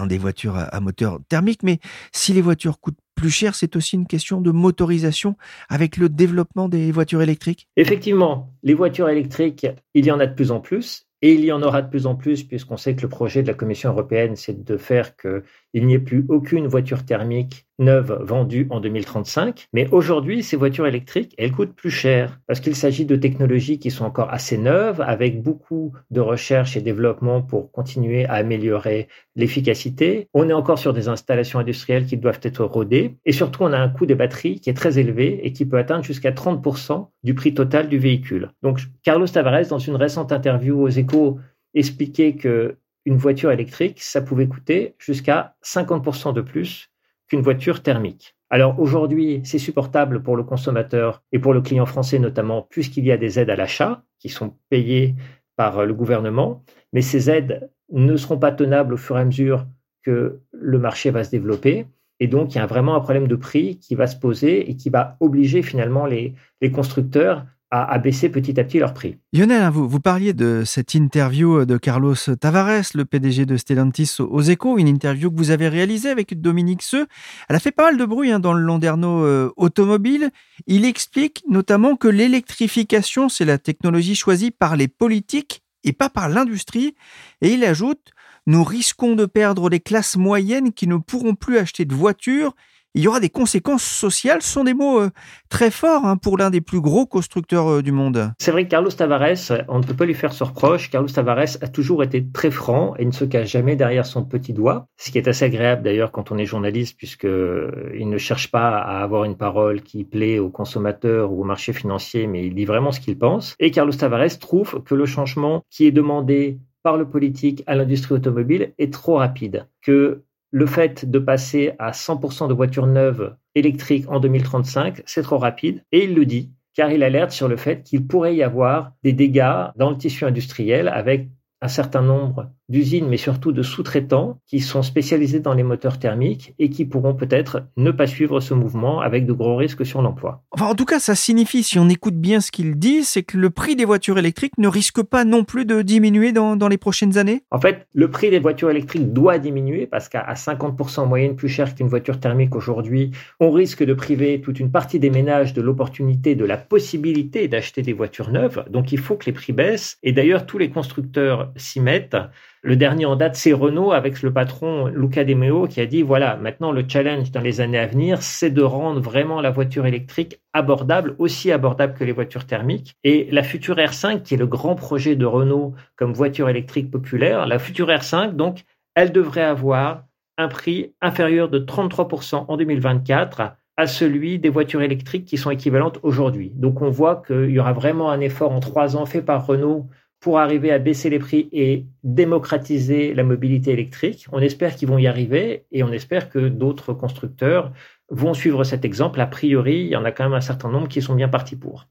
Hein, 0.00 0.06
des 0.06 0.18
voitures 0.18 0.56
à, 0.56 0.80
moteur 0.80 1.20
thermique, 1.28 1.62
mais 1.62 1.78
si 2.12 2.32
les 2.32 2.40
voitures 2.40 2.80
coûtent 2.80 2.98
plus 3.14 3.30
cher, 3.30 3.54
c'est 3.54 3.76
aussi 3.76 3.96
une 3.96 4.06
question 4.06 4.40
de 4.40 4.50
motorisation 4.50 5.36
avec 5.68 5.96
le 5.96 6.08
développement 6.08 6.68
des 6.68 6.90
voitures 6.90 7.22
électriques 7.22 7.68
Effectivement, 7.76 8.52
les 8.62 8.74
voitures 8.74 9.08
électriques, 9.08 9.66
il 9.94 10.06
y 10.06 10.10
en 10.10 10.20
a 10.20 10.26
de 10.26 10.34
plus 10.34 10.50
en 10.50 10.60
plus. 10.60 11.06
Et 11.22 11.34
il 11.34 11.44
y 11.44 11.52
en 11.52 11.62
aura 11.62 11.82
de 11.82 11.90
plus 11.90 12.06
en 12.06 12.14
plus, 12.14 12.44
puisqu'on 12.44 12.78
sait 12.78 12.96
que 12.96 13.02
le 13.02 13.08
projet 13.08 13.42
de 13.42 13.48
la 13.48 13.52
Commission 13.52 13.90
européenne, 13.90 14.36
c'est 14.36 14.64
de 14.64 14.76
faire 14.78 15.16
qu'il 15.16 15.86
n'y 15.86 15.92
ait 15.92 15.98
plus 15.98 16.24
aucune 16.30 16.66
voiture 16.66 17.04
thermique 17.04 17.66
neuve 17.80 18.20
vendue 18.22 18.68
en 18.70 18.78
2035. 18.78 19.66
Mais 19.72 19.88
aujourd'hui, 19.90 20.42
ces 20.42 20.56
voitures 20.56 20.86
électriques, 20.86 21.34
elles 21.38 21.52
coûtent 21.52 21.74
plus 21.74 21.90
cher, 21.90 22.38
parce 22.46 22.60
qu'il 22.60 22.76
s'agit 22.76 23.06
de 23.06 23.16
technologies 23.16 23.78
qui 23.78 23.90
sont 23.90 24.04
encore 24.04 24.30
assez 24.32 24.58
neuves, 24.58 25.00
avec 25.00 25.42
beaucoup 25.42 25.92
de 26.10 26.20
recherche 26.20 26.76
et 26.76 26.80
développement 26.80 27.42
pour 27.42 27.72
continuer 27.72 28.26
à 28.26 28.34
améliorer 28.34 29.08
l'efficacité. 29.34 30.28
On 30.34 30.48
est 30.48 30.52
encore 30.52 30.78
sur 30.78 30.92
des 30.92 31.08
installations 31.08 31.58
industrielles 31.58 32.06
qui 32.06 32.16
doivent 32.16 32.40
être 32.42 32.64
rodées. 32.64 33.16
Et 33.24 33.32
surtout, 33.32 33.64
on 33.64 33.72
a 33.72 33.78
un 33.78 33.88
coût 33.88 34.06
des 34.06 34.14
batteries 34.14 34.60
qui 34.60 34.70
est 34.70 34.74
très 34.74 34.98
élevé 34.98 35.40
et 35.44 35.52
qui 35.52 35.64
peut 35.64 35.78
atteindre 35.78 36.04
jusqu'à 36.04 36.30
30% 36.30 37.08
du 37.24 37.34
prix 37.34 37.54
total 37.54 37.88
du 37.88 37.98
véhicule. 37.98 38.50
Donc, 38.62 38.80
Carlos 39.02 39.26
Tavares, 39.26 39.66
dans 39.68 39.78
une 39.78 39.96
récente 39.96 40.32
interview 40.32 40.80
aux 40.80 40.88
échos, 40.88 41.38
expliquait 41.74 42.34
que 42.34 42.76
une 43.06 43.16
voiture 43.16 43.50
électrique, 43.50 44.02
ça 44.02 44.20
pouvait 44.20 44.46
coûter 44.46 44.94
jusqu'à 44.98 45.54
50% 45.64 46.34
de 46.34 46.42
plus 46.42 46.89
qu'une 47.30 47.40
voiture 47.40 47.82
thermique. 47.82 48.36
Alors 48.50 48.80
aujourd'hui, 48.80 49.40
c'est 49.44 49.58
supportable 49.58 50.22
pour 50.22 50.36
le 50.36 50.42
consommateur 50.42 51.22
et 51.30 51.38
pour 51.38 51.54
le 51.54 51.62
client 51.62 51.86
français 51.86 52.18
notamment, 52.18 52.66
puisqu'il 52.68 53.06
y 53.06 53.12
a 53.12 53.16
des 53.16 53.38
aides 53.38 53.50
à 53.50 53.56
l'achat 53.56 54.02
qui 54.18 54.28
sont 54.28 54.56
payées 54.68 55.14
par 55.56 55.86
le 55.86 55.94
gouvernement, 55.94 56.64
mais 56.92 57.02
ces 57.02 57.30
aides 57.30 57.70
ne 57.92 58.16
seront 58.16 58.38
pas 58.38 58.50
tenables 58.50 58.94
au 58.94 58.96
fur 58.96 59.16
et 59.16 59.20
à 59.20 59.24
mesure 59.24 59.66
que 60.02 60.40
le 60.52 60.78
marché 60.78 61.10
va 61.10 61.22
se 61.22 61.30
développer. 61.30 61.86
Et 62.18 62.26
donc, 62.26 62.54
il 62.54 62.58
y 62.58 62.60
a 62.60 62.66
vraiment 62.66 62.96
un 62.96 63.00
problème 63.00 63.28
de 63.28 63.36
prix 63.36 63.78
qui 63.78 63.94
va 63.94 64.06
se 64.06 64.16
poser 64.16 64.68
et 64.68 64.76
qui 64.76 64.90
va 64.90 65.16
obliger 65.20 65.62
finalement 65.62 66.06
les, 66.06 66.34
constructeurs 66.72 67.46
à, 67.70 67.98
baisser 67.98 68.28
petit 68.28 68.58
à 68.58 68.64
petit 68.64 68.78
leur 68.78 68.94
prix. 68.94 69.16
Lionel, 69.32 69.62
hein, 69.62 69.70
vous, 69.70 70.00
parliez 70.00 70.32
de 70.32 70.64
cette 70.64 70.94
interview 70.94 71.64
de 71.64 71.76
Carlos 71.76 72.16
Tavares, 72.40 72.90
le 72.94 73.04
PDG 73.04 73.46
de 73.46 73.56
Stellantis 73.56 74.16
aux 74.18 74.42
Échos, 74.42 74.78
une 74.78 74.88
interview 74.88 75.30
que 75.30 75.36
vous 75.36 75.52
avez 75.52 75.68
réalisée 75.68 76.10
avec 76.10 76.40
Dominique 76.40 76.82
Seux. 76.82 77.06
Elle 77.48 77.56
a 77.56 77.60
fait 77.60 77.70
pas 77.70 77.84
mal 77.84 77.96
de 77.96 78.04
bruit 78.04 78.32
hein, 78.32 78.40
dans 78.40 78.54
le 78.54 78.62
Landerneau 78.62 79.24
euh, 79.24 79.52
automobile. 79.56 80.30
Il 80.66 80.84
explique 80.84 81.44
notamment 81.48 81.94
que 81.94 82.08
l'électrification, 82.08 83.28
c'est 83.28 83.44
la 83.44 83.58
technologie 83.58 84.16
choisie 84.16 84.50
par 84.50 84.76
les 84.76 84.88
politiques 84.88 85.62
et 85.84 85.92
pas 85.92 86.10
par 86.10 86.28
l'industrie. 86.28 86.94
Et 87.40 87.52
il 87.52 87.64
ajoute, 87.64 88.10
nous 88.46 88.64
risquons 88.64 89.14
de 89.14 89.26
perdre 89.26 89.68
les 89.68 89.80
classes 89.80 90.16
moyennes 90.16 90.72
qui 90.72 90.88
ne 90.88 90.96
pourront 90.96 91.36
plus 91.36 91.58
acheter 91.58 91.84
de 91.84 91.94
voitures. 91.94 92.54
Il 92.94 93.02
y 93.02 93.08
aura 93.08 93.20
des 93.20 93.28
conséquences 93.28 93.84
sociales. 93.84 94.42
Ce 94.42 94.52
sont 94.52 94.64
des 94.64 94.74
mots 94.74 95.00
euh, 95.00 95.10
très 95.48 95.70
forts 95.70 96.04
hein, 96.04 96.16
pour 96.16 96.36
l'un 96.36 96.50
des 96.50 96.60
plus 96.60 96.80
gros 96.80 97.06
constructeurs 97.06 97.68
euh, 97.70 97.82
du 97.82 97.92
monde. 97.92 98.32
C'est 98.40 98.50
vrai 98.50 98.64
que 98.64 98.70
Carlos 98.70 98.90
Tavares, 98.90 99.52
on 99.68 99.78
ne 99.78 99.84
peut 99.84 99.94
pas 99.94 100.06
lui 100.06 100.14
faire 100.14 100.32
ce 100.32 100.42
reproche. 100.42 100.90
Carlos 100.90 101.08
Tavares 101.08 101.56
a 101.60 101.68
toujours 101.68 102.02
été 102.02 102.26
très 102.32 102.50
franc 102.50 102.96
et 102.96 103.04
ne 103.04 103.12
se 103.12 103.24
cache 103.24 103.48
jamais 103.48 103.76
derrière 103.76 104.06
son 104.06 104.24
petit 104.24 104.52
doigt. 104.52 104.86
Ce 104.96 105.12
qui 105.12 105.18
est 105.18 105.28
assez 105.28 105.44
agréable 105.44 105.82
d'ailleurs 105.82 106.10
quand 106.10 106.32
on 106.32 106.38
est 106.38 106.46
journaliste, 106.46 106.96
puisqu'il 106.96 107.28
euh, 107.28 108.04
ne 108.04 108.18
cherche 108.18 108.50
pas 108.50 108.78
à 108.78 109.02
avoir 109.02 109.22
une 109.22 109.36
parole 109.36 109.82
qui 109.82 110.02
plaît 110.02 110.40
aux 110.40 110.50
consommateurs 110.50 111.32
ou 111.32 111.42
au 111.42 111.44
marché 111.44 111.72
financier, 111.72 112.26
mais 112.26 112.44
il 112.44 112.56
dit 112.56 112.64
vraiment 112.64 112.90
ce 112.90 112.98
qu'il 112.98 113.16
pense. 113.16 113.54
Et 113.60 113.70
Carlos 113.70 113.92
Tavares 113.92 114.38
trouve 114.40 114.82
que 114.82 114.96
le 114.96 115.06
changement 115.06 115.62
qui 115.70 115.86
est 115.86 115.92
demandé 115.92 116.58
par 116.82 116.96
le 116.96 117.08
politique 117.08 117.62
à 117.66 117.76
l'industrie 117.76 118.14
automobile 118.14 118.72
est 118.78 118.92
trop 118.92 119.16
rapide, 119.16 119.68
que 119.82 120.22
le 120.50 120.66
fait 120.66 121.08
de 121.08 121.18
passer 121.18 121.72
à 121.78 121.92
100% 121.92 122.48
de 122.48 122.54
voitures 122.54 122.86
neuves 122.86 123.36
électriques 123.54 124.08
en 124.08 124.20
2035, 124.20 125.02
c'est 125.06 125.22
trop 125.22 125.38
rapide, 125.38 125.84
et 125.92 126.04
il 126.04 126.14
le 126.14 126.26
dit, 126.26 126.52
car 126.74 126.90
il 126.90 127.02
alerte 127.02 127.30
sur 127.30 127.48
le 127.48 127.56
fait 127.56 127.82
qu'il 127.82 128.06
pourrait 128.06 128.36
y 128.36 128.42
avoir 128.42 128.92
des 129.02 129.12
dégâts 129.12 129.70
dans 129.76 129.90
le 129.90 129.96
tissu 129.96 130.24
industriel 130.24 130.88
avec 130.88 131.28
un 131.60 131.68
certain 131.68 132.02
nombre 132.02 132.50
d'usines, 132.70 133.08
mais 133.08 133.16
surtout 133.16 133.52
de 133.52 133.62
sous-traitants 133.62 134.38
qui 134.46 134.60
sont 134.60 134.82
spécialisés 134.82 135.40
dans 135.40 135.54
les 135.54 135.62
moteurs 135.62 135.98
thermiques 135.98 136.54
et 136.58 136.70
qui 136.70 136.84
pourront 136.84 137.14
peut-être 137.14 137.64
ne 137.76 137.90
pas 137.90 138.06
suivre 138.06 138.40
ce 138.40 138.54
mouvement 138.54 139.00
avec 139.00 139.26
de 139.26 139.32
gros 139.32 139.56
risques 139.56 139.84
sur 139.84 140.02
l'emploi. 140.02 140.42
Enfin, 140.52 140.66
en 140.66 140.74
tout 140.74 140.84
cas, 140.84 140.98
ça 140.98 141.14
signifie, 141.14 141.62
si 141.62 141.78
on 141.78 141.88
écoute 141.88 142.16
bien 142.16 142.40
ce 142.40 142.50
qu'il 142.50 142.76
dit, 142.76 143.04
c'est 143.04 143.22
que 143.22 143.36
le 143.36 143.50
prix 143.50 143.76
des 143.76 143.84
voitures 143.84 144.18
électriques 144.18 144.56
ne 144.58 144.68
risque 144.68 145.02
pas 145.02 145.24
non 145.24 145.44
plus 145.44 145.64
de 145.64 145.82
diminuer 145.82 146.32
dans, 146.32 146.56
dans 146.56 146.68
les 146.68 146.78
prochaines 146.78 147.18
années? 147.18 147.42
En 147.50 147.60
fait, 147.60 147.86
le 147.92 148.10
prix 148.10 148.30
des 148.30 148.38
voitures 148.38 148.70
électriques 148.70 149.12
doit 149.12 149.38
diminuer 149.38 149.86
parce 149.86 150.08
qu'à 150.08 150.32
50% 150.32 151.00
en 151.00 151.06
moyenne 151.06 151.36
plus 151.36 151.48
cher 151.48 151.74
qu'une 151.74 151.88
voiture 151.88 152.20
thermique 152.20 152.54
aujourd'hui, 152.54 153.10
on 153.40 153.50
risque 153.50 153.84
de 153.84 153.94
priver 153.94 154.40
toute 154.40 154.60
une 154.60 154.70
partie 154.70 154.98
des 154.98 155.10
ménages 155.10 155.52
de 155.54 155.62
l'opportunité, 155.62 156.34
de 156.34 156.44
la 156.44 156.56
possibilité 156.56 157.48
d'acheter 157.48 157.82
des 157.82 157.92
voitures 157.92 158.30
neuves. 158.30 158.64
Donc 158.70 158.92
il 158.92 158.98
faut 158.98 159.16
que 159.16 159.26
les 159.26 159.32
prix 159.32 159.52
baissent. 159.52 159.98
Et 160.02 160.12
d'ailleurs, 160.12 160.46
tous 160.46 160.58
les 160.58 160.70
constructeurs 160.70 161.52
s'y 161.56 161.80
mettent. 161.80 162.16
Le 162.62 162.76
dernier 162.76 163.06
en 163.06 163.16
date, 163.16 163.36
c'est 163.36 163.54
Renault 163.54 163.92
avec 163.92 164.20
le 164.20 164.34
patron 164.34 164.88
Luca 164.88 165.24
De 165.24 165.32
Meo 165.32 165.66
qui 165.66 165.80
a 165.80 165.86
dit 165.86 166.02
voilà, 166.02 166.36
maintenant 166.36 166.72
le 166.72 166.84
challenge 166.86 167.30
dans 167.30 167.40
les 167.40 167.62
années 167.62 167.78
à 167.78 167.86
venir, 167.86 168.22
c'est 168.22 168.50
de 168.50 168.60
rendre 168.60 169.00
vraiment 169.00 169.40
la 169.40 169.50
voiture 169.50 169.86
électrique 169.86 170.42
abordable, 170.52 171.14
aussi 171.18 171.50
abordable 171.52 171.94
que 171.94 172.04
les 172.04 172.12
voitures 172.12 172.46
thermiques. 172.46 172.96
Et 173.02 173.28
la 173.30 173.42
future 173.42 173.76
R5, 173.76 174.20
qui 174.22 174.34
est 174.34 174.36
le 174.36 174.46
grand 174.46 174.74
projet 174.74 175.16
de 175.16 175.24
Renault 175.24 175.74
comme 175.96 176.12
voiture 176.12 176.50
électrique 176.50 176.90
populaire, 176.90 177.46
la 177.46 177.58
future 177.58 177.88
R5, 177.88 178.36
donc, 178.36 178.64
elle 178.94 179.12
devrait 179.12 179.40
avoir 179.40 180.04
un 180.36 180.48
prix 180.48 180.92
inférieur 181.00 181.48
de 181.48 181.60
33% 181.60 182.44
en 182.46 182.56
2024 182.58 183.54
à 183.78 183.86
celui 183.86 184.38
des 184.38 184.50
voitures 184.50 184.82
électriques 184.82 185.24
qui 185.24 185.38
sont 185.38 185.50
équivalentes 185.50 185.98
aujourd'hui. 186.02 186.52
Donc 186.54 186.82
on 186.82 186.90
voit 186.90 187.22
qu'il 187.26 187.50
y 187.50 187.58
aura 187.58 187.72
vraiment 187.72 188.10
un 188.10 188.20
effort 188.20 188.52
en 188.52 188.60
trois 188.60 188.96
ans 188.96 189.06
fait 189.06 189.22
par 189.22 189.46
Renault 189.46 189.88
pour 190.20 190.38
arriver 190.38 190.70
à 190.70 190.78
baisser 190.78 191.08
les 191.08 191.18
prix 191.18 191.48
et 191.52 191.86
démocratiser 192.04 193.14
la 193.14 193.22
mobilité 193.24 193.72
électrique. 193.72 194.26
On 194.32 194.40
espère 194.40 194.76
qu'ils 194.76 194.88
vont 194.88 194.98
y 194.98 195.06
arriver 195.06 195.64
et 195.72 195.82
on 195.82 195.90
espère 195.90 196.28
que 196.28 196.48
d'autres 196.48 196.92
constructeurs 196.92 197.72
vont 198.10 198.34
suivre 198.34 198.62
cet 198.64 198.84
exemple. 198.84 199.20
A 199.20 199.26
priori, 199.26 199.80
il 199.80 199.88
y 199.88 199.96
en 199.96 200.04
a 200.04 200.12
quand 200.12 200.24
même 200.24 200.34
un 200.34 200.42
certain 200.42 200.70
nombre 200.70 200.88
qui 200.88 201.00
sont 201.00 201.14
bien 201.14 201.28
partis 201.28 201.56
pour. 201.56 201.86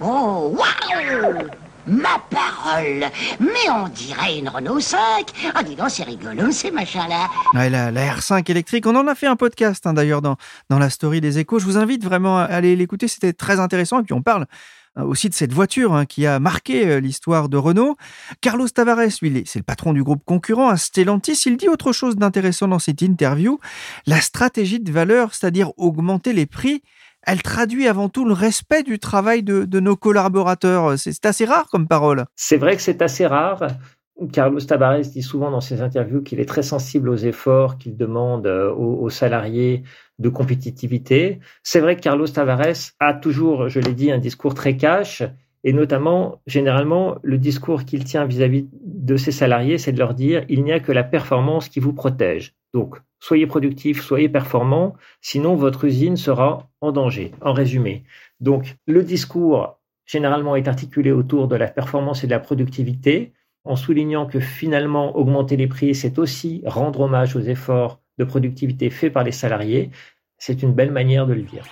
Oh, 0.00 0.56
Ma 1.86 2.18
parole 2.30 3.04
Mais 3.38 3.70
on 3.70 3.88
dirait 3.88 4.38
une 4.38 4.48
Renault 4.48 4.80
5 4.80 4.98
Ah, 5.54 5.62
dis 5.62 5.76
donc, 5.76 5.90
c'est 5.90 6.02
rigolo, 6.02 6.50
ces 6.50 6.72
machins-là 6.72 7.28
ouais, 7.54 7.70
la, 7.70 7.90
R5 7.92 8.50
électrique, 8.50 8.86
on 8.86 8.96
en 8.96 9.06
a 9.06 9.14
fait 9.14 9.28
un 9.28 9.36
podcast, 9.36 9.86
hein, 9.86 9.94
d'ailleurs, 9.94 10.20
dans, 10.20 10.36
dans 10.68 10.80
la 10.80 10.90
story 10.90 11.20
des 11.20 11.38
échos. 11.38 11.60
Je 11.60 11.64
vous 11.64 11.78
invite 11.78 12.02
vraiment 12.04 12.38
à 12.38 12.42
aller 12.42 12.74
l'écouter, 12.74 13.06
c'était 13.06 13.32
très 13.32 13.60
intéressant. 13.60 14.00
Et 14.00 14.02
puis, 14.02 14.14
on 14.14 14.22
parle 14.22 14.46
hein, 14.96 15.04
aussi 15.04 15.28
de 15.28 15.34
cette 15.34 15.52
voiture 15.52 15.94
hein, 15.94 16.06
qui 16.06 16.26
a 16.26 16.40
marqué 16.40 16.88
euh, 16.88 16.98
l'histoire 16.98 17.48
de 17.48 17.56
Renault. 17.56 17.96
Carlos 18.40 18.68
Tavares, 18.68 19.08
lui, 19.22 19.44
c'est 19.46 19.60
le 19.60 19.64
patron 19.64 19.92
du 19.92 20.02
groupe 20.02 20.24
concurrent 20.24 20.68
à 20.68 20.76
Stellantis. 20.76 21.40
Il 21.46 21.56
dit 21.56 21.68
autre 21.68 21.92
chose 21.92 22.16
d'intéressant 22.16 22.66
dans 22.66 22.80
cette 22.80 23.00
interview. 23.00 23.60
La 24.06 24.20
stratégie 24.20 24.80
de 24.80 24.90
valeur, 24.90 25.34
c'est-à-dire 25.34 25.70
augmenter 25.76 26.32
les 26.32 26.46
prix 26.46 26.82
elle 27.26 27.42
traduit 27.42 27.88
avant 27.88 28.08
tout 28.08 28.24
le 28.24 28.32
respect 28.32 28.84
du 28.84 28.98
travail 28.98 29.42
de, 29.42 29.80
nos 29.80 29.96
collaborateurs. 29.96 30.98
C'est 30.98 31.26
assez 31.26 31.44
rare 31.44 31.68
comme 31.70 31.88
parole. 31.88 32.24
C'est 32.36 32.56
vrai 32.56 32.76
que 32.76 32.82
c'est 32.82 33.02
assez 33.02 33.26
rare. 33.26 33.66
Carlos 34.32 34.60
Tabares 34.60 35.00
dit 35.00 35.22
souvent 35.22 35.50
dans 35.50 35.60
ses 35.60 35.82
interviews 35.82 36.22
qu'il 36.22 36.40
est 36.40 36.46
très 36.46 36.62
sensible 36.62 37.10
aux 37.10 37.16
efforts 37.16 37.76
qu'il 37.76 37.98
demande 37.98 38.46
euh, 38.46 38.72
aux, 38.72 39.10
salariés 39.10 39.82
de 40.18 40.30
compétitivité. 40.30 41.40
C'est 41.62 41.80
vrai 41.80 41.96
que 41.96 42.00
Carlos 42.00 42.26
Tavares 42.26 42.92
a 42.98 43.12
toujours, 43.12 43.68
je 43.68 43.78
l'ai 43.78 43.92
dit, 43.92 44.10
un 44.10 44.18
discours 44.18 44.54
très 44.54 44.78
cash 44.78 45.22
et 45.64 45.74
notamment, 45.74 46.40
généralement, 46.46 47.16
le 47.22 47.36
discours 47.36 47.84
qu'il 47.84 48.04
tient 48.04 48.24
vis-à-vis 48.24 48.62
-vis 48.62 48.68
de 48.72 49.16
ses 49.18 49.32
salariés, 49.32 49.76
c'est 49.76 49.92
de 49.92 49.98
leur 49.98 50.14
dire 50.14 50.44
il 50.48 50.64
n'y 50.64 50.72
a 50.72 50.80
que 50.80 50.92
la 50.92 51.04
performance 51.04 51.68
qui 51.68 51.80
vous 51.80 51.92
protège. 51.92 52.55
Donc, 52.74 52.96
soyez 53.20 53.46
productif, 53.46 54.02
soyez 54.02 54.28
performant, 54.28 54.94
sinon 55.20 55.54
votre 55.54 55.84
usine 55.84 56.16
sera 56.16 56.68
en 56.80 56.92
danger, 56.92 57.32
en 57.40 57.52
résumé. 57.52 58.04
Donc, 58.40 58.76
le 58.86 59.02
discours, 59.02 59.78
généralement, 60.04 60.56
est 60.56 60.68
articulé 60.68 61.10
autour 61.12 61.48
de 61.48 61.56
la 61.56 61.68
performance 61.68 62.22
et 62.24 62.26
de 62.26 62.32
la 62.32 62.40
productivité, 62.40 63.32
en 63.64 63.76
soulignant 63.76 64.26
que 64.26 64.40
finalement, 64.40 65.16
augmenter 65.16 65.56
les 65.56 65.66
prix, 65.66 65.94
c'est 65.94 66.18
aussi 66.18 66.62
rendre 66.66 67.00
hommage 67.00 67.34
aux 67.34 67.40
efforts 67.40 68.00
de 68.18 68.24
productivité 68.24 68.90
faits 68.90 69.12
par 69.12 69.24
les 69.24 69.32
salariés. 69.32 69.90
C'est 70.38 70.62
une 70.62 70.72
belle 70.72 70.92
manière 70.92 71.26
de 71.26 71.34
le 71.34 71.42
dire. 71.42 71.64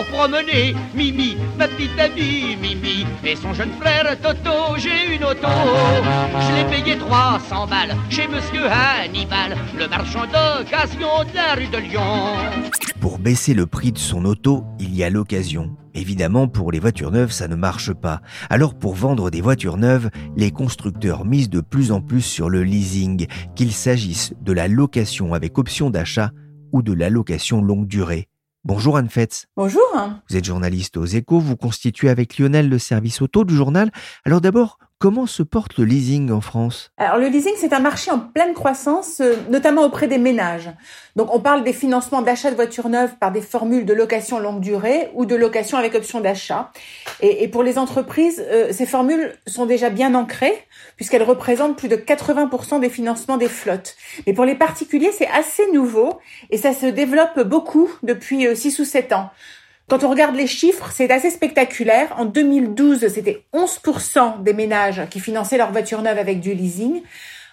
Pour 0.00 0.18
promener 0.18 0.74
Mimi, 0.94 1.36
ma 1.58 1.68
petite 1.68 1.98
amie 1.98 2.56
Mimi 2.56 3.06
et 3.24 3.36
son 3.36 3.52
jeune 3.52 3.72
frère 3.78 4.16
Toto, 4.22 4.76
j'ai 4.78 5.14
une 5.14 5.24
auto. 5.24 5.48
Je 6.40 6.54
l'ai 6.54 6.64
payé 6.64 6.96
300 6.96 7.66
balles 7.66 7.94
chez 8.08 8.26
monsieur 8.26 8.66
Hannibal, 8.66 9.56
le 9.78 9.88
marchand 9.88 10.24
d'occasion 10.24 11.24
de 11.30 11.36
la 11.36 11.54
rue 11.54 11.66
de 11.66 11.76
Lyon. 11.76 12.00
Pour 13.00 13.18
baisser 13.18 13.52
le 13.52 13.66
prix 13.66 13.92
de 13.92 13.98
son 13.98 14.24
auto, 14.24 14.64
il 14.78 14.94
y 14.94 15.04
a 15.04 15.10
l'occasion. 15.10 15.76
Évidemment, 15.92 16.48
pour 16.48 16.72
les 16.72 16.78
voitures 16.78 17.10
neuves, 17.10 17.32
ça 17.32 17.48
ne 17.48 17.56
marche 17.56 17.92
pas. 17.92 18.22
Alors 18.48 18.74
pour 18.74 18.94
vendre 18.94 19.30
des 19.30 19.42
voitures 19.42 19.76
neuves, 19.76 20.08
les 20.34 20.50
constructeurs 20.50 21.26
misent 21.26 21.50
de 21.50 21.60
plus 21.60 21.92
en 21.92 22.00
plus 22.00 22.22
sur 22.22 22.48
le 22.48 22.62
leasing, 22.62 23.26
qu'il 23.54 23.72
s'agisse 23.72 24.32
de 24.40 24.52
la 24.52 24.66
location 24.66 25.34
avec 25.34 25.58
option 25.58 25.90
d'achat 25.90 26.30
ou 26.72 26.80
de 26.80 26.94
la 26.94 27.10
location 27.10 27.60
longue 27.60 27.86
durée. 27.86 28.29
Bonjour 28.64 28.98
Anne 28.98 29.08
Fetz. 29.08 29.46
Bonjour. 29.56 29.80
Vous 30.28 30.36
êtes 30.36 30.44
journaliste 30.44 30.98
aux 30.98 31.06
échos, 31.06 31.40
vous 31.40 31.56
constituez 31.56 32.10
avec 32.10 32.36
Lionel 32.36 32.68
le 32.68 32.78
service 32.78 33.22
auto 33.22 33.44
du 33.44 33.54
journal. 33.54 33.90
Alors 34.26 34.42
d'abord, 34.42 34.78
Comment 35.00 35.24
se 35.24 35.42
porte 35.42 35.78
le 35.78 35.86
leasing 35.86 36.30
en 36.30 36.42
France? 36.42 36.90
Alors 36.98 37.16
le 37.16 37.28
leasing, 37.28 37.54
c'est 37.56 37.72
un 37.72 37.80
marché 37.80 38.10
en 38.10 38.18
pleine 38.18 38.52
croissance, 38.52 39.22
euh, 39.22 39.34
notamment 39.48 39.82
auprès 39.82 40.08
des 40.08 40.18
ménages. 40.18 40.68
Donc 41.16 41.34
on 41.34 41.40
parle 41.40 41.64
des 41.64 41.72
financements 41.72 42.20
d'achat 42.20 42.50
de 42.50 42.54
voitures 42.54 42.90
neuves 42.90 43.14
par 43.18 43.32
des 43.32 43.40
formules 43.40 43.86
de 43.86 43.94
location 43.94 44.38
longue 44.38 44.60
durée 44.60 45.08
ou 45.14 45.24
de 45.24 45.34
location 45.34 45.78
avec 45.78 45.94
option 45.94 46.20
d'achat. 46.20 46.70
Et, 47.22 47.48
pour 47.48 47.62
les 47.62 47.78
entreprises, 47.78 48.44
euh, 48.50 48.72
ces 48.72 48.84
formules 48.84 49.32
sont 49.46 49.64
déjà 49.64 49.88
bien 49.88 50.14
ancrées 50.14 50.66
puisqu'elles 50.96 51.22
représentent 51.22 51.78
plus 51.78 51.88
de 51.88 51.96
80% 51.96 52.78
des 52.80 52.90
financements 52.90 53.38
des 53.38 53.48
flottes. 53.48 53.96
Mais 54.26 54.34
pour 54.34 54.44
les 54.44 54.54
particuliers, 54.54 55.12
c'est 55.16 55.28
assez 55.28 55.62
nouveau 55.72 56.20
et 56.50 56.58
ça 56.58 56.74
se 56.74 56.84
développe 56.84 57.40
beaucoup 57.40 57.90
depuis 58.02 58.54
6 58.54 58.78
euh, 58.78 58.82
ou 58.82 58.84
7 58.84 59.14
ans. 59.14 59.30
Quand 59.90 60.04
on 60.04 60.10
regarde 60.10 60.36
les 60.36 60.46
chiffres, 60.46 60.88
c'est 60.94 61.10
assez 61.10 61.30
spectaculaire. 61.30 62.14
En 62.16 62.24
2012, 62.24 63.08
c'était 63.08 63.42
11% 63.52 64.40
des 64.40 64.52
ménages 64.52 65.02
qui 65.10 65.18
finançaient 65.18 65.58
leur 65.58 65.72
voiture 65.72 66.00
neuve 66.00 66.16
avec 66.16 66.38
du 66.38 66.54
leasing. 66.54 67.02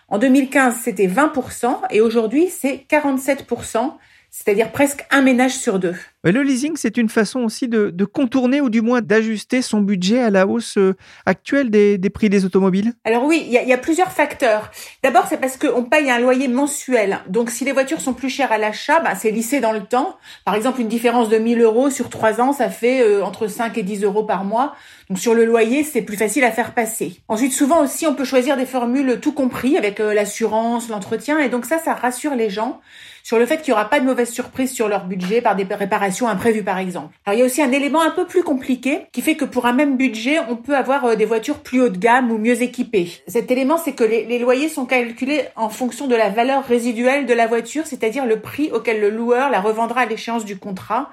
En 0.07 0.19
2015, 0.19 0.75
c'était 0.83 1.07
20% 1.07 1.79
et 1.89 1.99
aujourd'hui, 1.99 2.49
c'est 2.49 2.85
47% 2.87 3.93
c'est-à-dire 4.29 4.71
presque 4.71 5.05
un 5.09 5.21
ménage 5.21 5.55
sur 5.55 5.79
deux. 5.79 5.95
Le 6.31 6.41
leasing, 6.43 6.73
c'est 6.75 6.97
une 6.97 7.09
façon 7.09 7.41
aussi 7.41 7.67
de, 7.67 8.05
contourner 8.05 8.61
ou 8.61 8.69
du 8.69 8.81
moins 8.81 9.01
d'ajuster 9.01 9.61
son 9.61 9.81
budget 9.81 10.19
à 10.19 10.29
la 10.29 10.47
hausse 10.47 10.77
euh, 10.77 10.95
actuelle 11.25 11.69
des, 11.69 12.09
prix 12.09 12.29
des 12.29 12.45
automobiles 12.45 12.93
Alors 13.03 13.25
oui, 13.25 13.43
il 13.45 13.51
y, 13.51 13.73
a 13.73 13.77
plusieurs 13.77 14.11
facteurs. 14.11 14.71
D'abord, 15.03 15.25
c'est 15.29 15.39
parce 15.39 15.57
qu'on 15.57 15.83
paye 15.83 16.09
un 16.09 16.19
loyer 16.19 16.47
mensuel. 16.47 17.19
Donc 17.27 17.49
si 17.49 17.65
les 17.65 17.71
voitures 17.71 18.01
sont 18.01 18.13
plus 18.13 18.29
chères 18.29 18.51
à 18.51 18.57
l'achat, 18.57 18.99
bah, 18.99 19.15
c'est 19.15 19.31
lissé 19.31 19.59
dans 19.59 19.73
le 19.73 19.81
temps. 19.81 20.17
Par 20.45 20.55
exemple, 20.55 20.81
une 20.81 20.87
différence 20.87 21.29
de 21.29 21.37
1000 21.37 21.61
euros 21.61 21.89
sur 21.89 22.09
trois 22.09 22.41
ans, 22.41 22.53
ça 22.53 22.69
fait 22.69 23.01
euh, 23.01 23.23
entre 23.23 23.47
5 23.47 23.77
et 23.77 23.83
10 23.83 24.03
euros 24.03 24.23
par 24.23 24.43
mois. 24.43 24.75
Donc 25.09 25.19
sur 25.19 25.33
le 25.33 25.45
loyer, 25.45 25.83
c'est 25.83 26.01
plus 26.01 26.17
facile 26.17 26.43
à 26.43 26.51
faire 26.51 26.73
passer. 26.73 27.21
Ensuite, 27.27 27.53
souvent 27.53 27.83
aussi, 27.83 28.07
on 28.07 28.15
peut 28.15 28.25
choisir 28.25 28.57
des 28.57 28.65
formules 28.65 29.19
tout 29.21 29.33
compris 29.33 29.77
avec 29.77 29.99
euh, 29.99 30.13
l'assurance, 30.13 30.89
l'entretien. 30.89 31.39
Et 31.39 31.49
donc 31.49 31.65
ça, 31.65 31.77
ça 31.77 31.93
rassure 31.93 32.35
les 32.35 32.49
gens 32.49 32.81
sur 33.27 33.39
le 33.39 33.45
fait 33.45 33.57
qu'il 33.57 33.73
n'y 33.73 33.73
aura 33.73 33.89
pas 33.89 33.99
de 33.99 34.05
mauvaise 34.05 34.29
surprise 34.29 34.71
sur 34.71 34.87
leur 34.87 35.03
budget 35.03 35.41
par 35.41 35.57
des 35.57 35.65
réparations 35.65 36.16
imprévues 36.25 36.63
par 36.63 36.77
exemple. 36.77 37.13
Alors 37.25 37.37
il 37.37 37.39
y 37.39 37.43
a 37.43 37.45
aussi 37.45 37.61
un 37.61 37.71
élément 37.71 38.01
un 38.01 38.11
peu 38.11 38.25
plus 38.25 38.41
compliqué 38.41 39.01
qui 39.11 39.21
fait 39.21 39.35
que 39.35 39.45
pour 39.45 39.65
un 39.65 39.73
même 39.73 39.97
budget, 39.97 40.39
on 40.49 40.55
peut 40.55 40.75
avoir 40.75 41.03
euh, 41.05 41.15
des 41.15 41.25
voitures 41.25 41.59
plus 41.59 41.81
haut 41.81 41.89
de 41.89 41.97
gamme 41.97 42.31
ou 42.31 42.37
mieux 42.37 42.61
équipées. 42.61 43.11
Cet 43.27 43.51
élément, 43.51 43.77
c'est 43.77 43.93
que 43.93 44.03
les, 44.03 44.39
loyers 44.39 44.69
sont 44.69 44.85
calculés 44.85 45.43
en 45.55 45.69
fonction 45.69 46.07
de 46.07 46.15
la 46.15 46.29
valeur 46.29 46.63
résiduelle 46.63 47.25
de 47.25 47.33
la 47.33 47.47
voiture, 47.47 47.85
c'est-à-dire 47.85 48.25
le 48.25 48.39
prix 48.39 48.71
auquel 48.71 49.01
le 49.01 49.09
loueur 49.09 49.49
la 49.49 49.59
revendra 49.59 50.01
à 50.01 50.05
l'échéance 50.05 50.45
du 50.45 50.57
contrat, 50.57 51.09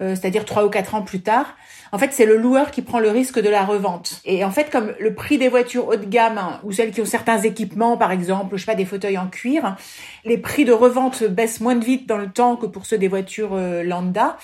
euh, 0.00 0.14
c'est-à-dire 0.14 0.44
trois 0.44 0.64
ou 0.64 0.70
quatre 0.70 0.94
ans 0.94 1.02
plus 1.02 1.20
tard. 1.20 1.56
En 1.92 1.98
fait, 1.98 2.12
c'est 2.12 2.26
le 2.26 2.36
loueur 2.36 2.70
qui 2.70 2.82
prend 2.82 2.98
le 2.98 3.10
risque 3.10 3.40
de 3.40 3.48
la 3.48 3.64
revente. 3.64 4.20
Et 4.24 4.44
en 4.44 4.50
fait, 4.50 4.70
comme 4.70 4.92
le 4.98 5.14
prix 5.14 5.38
des 5.38 5.48
voitures 5.48 5.88
haut 5.88 5.96
de 5.96 6.04
gamme 6.04 6.40
ou 6.64 6.72
celles 6.72 6.90
qui 6.90 7.00
ont 7.00 7.06
certains 7.06 7.38
équipements, 7.38 7.96
par 7.96 8.12
exemple, 8.12 8.56
je 8.56 8.60
sais 8.60 8.66
pas, 8.66 8.74
des 8.74 8.84
fauteuils 8.84 9.18
en 9.18 9.28
cuir, 9.28 9.76
les 10.24 10.38
prix 10.38 10.64
de 10.64 10.72
revente 10.72 11.24
baissent 11.24 11.60
moins 11.60 11.78
vite 11.78 12.06
dans 12.06 12.18
le 12.18 12.30
temps 12.30 12.56
que 12.56 12.66
pour 12.66 12.86
ceux 12.86 12.98
des 12.98 13.08
voitures 13.08 13.54
euh, 13.54 13.82
lambda 13.82 14.36